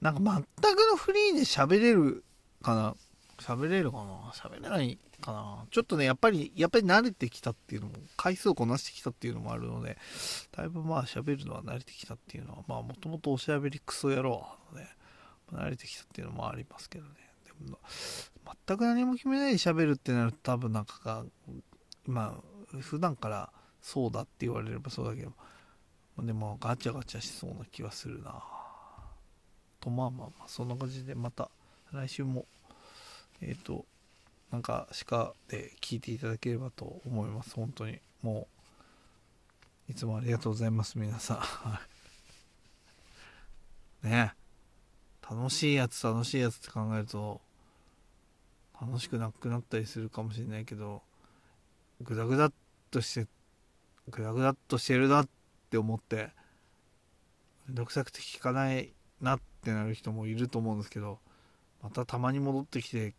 [0.00, 2.24] なんか全くのフリーで喋れる
[2.62, 2.96] かな。
[3.38, 4.32] 喋れるかな。
[4.34, 5.66] 喋れないかな。
[5.70, 9.96] ちょっとね、やっぱり、やっぱり慣れてきたっていうのも、回数をこなしてきたっていうのもあるので、
[10.50, 14.90] だいぶまあ喋るのは慣れてきたっていうのは、まあもともとおしゃべりクソ野郎なので、
[15.52, 17.10] 慣れてきたっていうのもありますけどね。
[17.44, 17.78] でも、
[18.66, 21.24] 全く何も決めないで喋るってなると多分なんかが、
[22.06, 22.38] ま
[22.72, 25.32] あ、普段からそうだって言われればそうだけど、
[26.18, 28.42] でもガチャガチャしそうな気はするな。
[29.80, 31.50] と、まあまあまあ、そんな感じでまた
[31.92, 32.46] 来週も、
[33.40, 33.84] えっ、ー、と、
[34.50, 37.54] なんか鹿で聞いていただければと思います。
[37.54, 37.98] 本当に。
[38.22, 38.46] も
[39.88, 41.42] ういつもありがとうございます皆さ
[44.02, 44.06] ん。
[44.08, 44.34] ね。
[45.28, 47.40] 楽しいやつ楽しいやつって考えると
[48.82, 51.02] 楽しくなくなったりするかもしれないけど
[52.00, 52.52] グダグダっ
[52.90, 53.28] として
[54.10, 55.28] グダグダっとしてるなっ
[55.70, 56.30] て思って
[57.68, 61.20] めんどくさくて聞かないなってなる人もいると思うんですけど
[61.80, 63.14] またたまに戻ってきて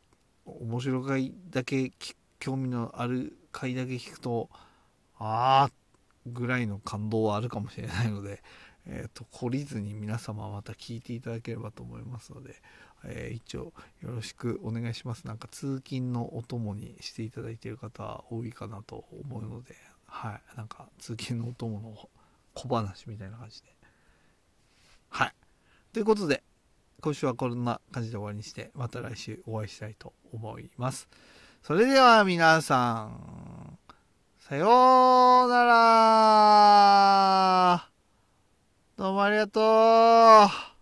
[0.46, 1.92] 面白回だけ
[2.40, 4.50] 興味のある回だけ聞くと
[5.18, 5.72] ああ
[6.26, 8.42] ぐらいの感動はあるかもしれないので、
[8.86, 12.62] えーと、懲りずに皆様また聞いていただければと思いますので、
[13.06, 15.26] えー、一応よろしくお願いします。
[15.26, 19.76] なんか通勤のお供にしていただいている方多いかなと思うので、
[20.08, 20.58] はい。
[20.58, 22.10] なんか通勤のお供の
[22.54, 23.68] 小話みたいな感じで。
[25.10, 25.34] はい。
[25.92, 26.44] ということで
[27.04, 31.10] 今週はこんな感じで終わりにして、また来週お会いしたいと思います。
[31.62, 33.78] それでは皆さん、
[34.40, 34.68] さよ
[35.48, 35.66] うな
[37.76, 37.90] ら。
[38.96, 39.60] どうもありがと
[40.70, 40.73] う。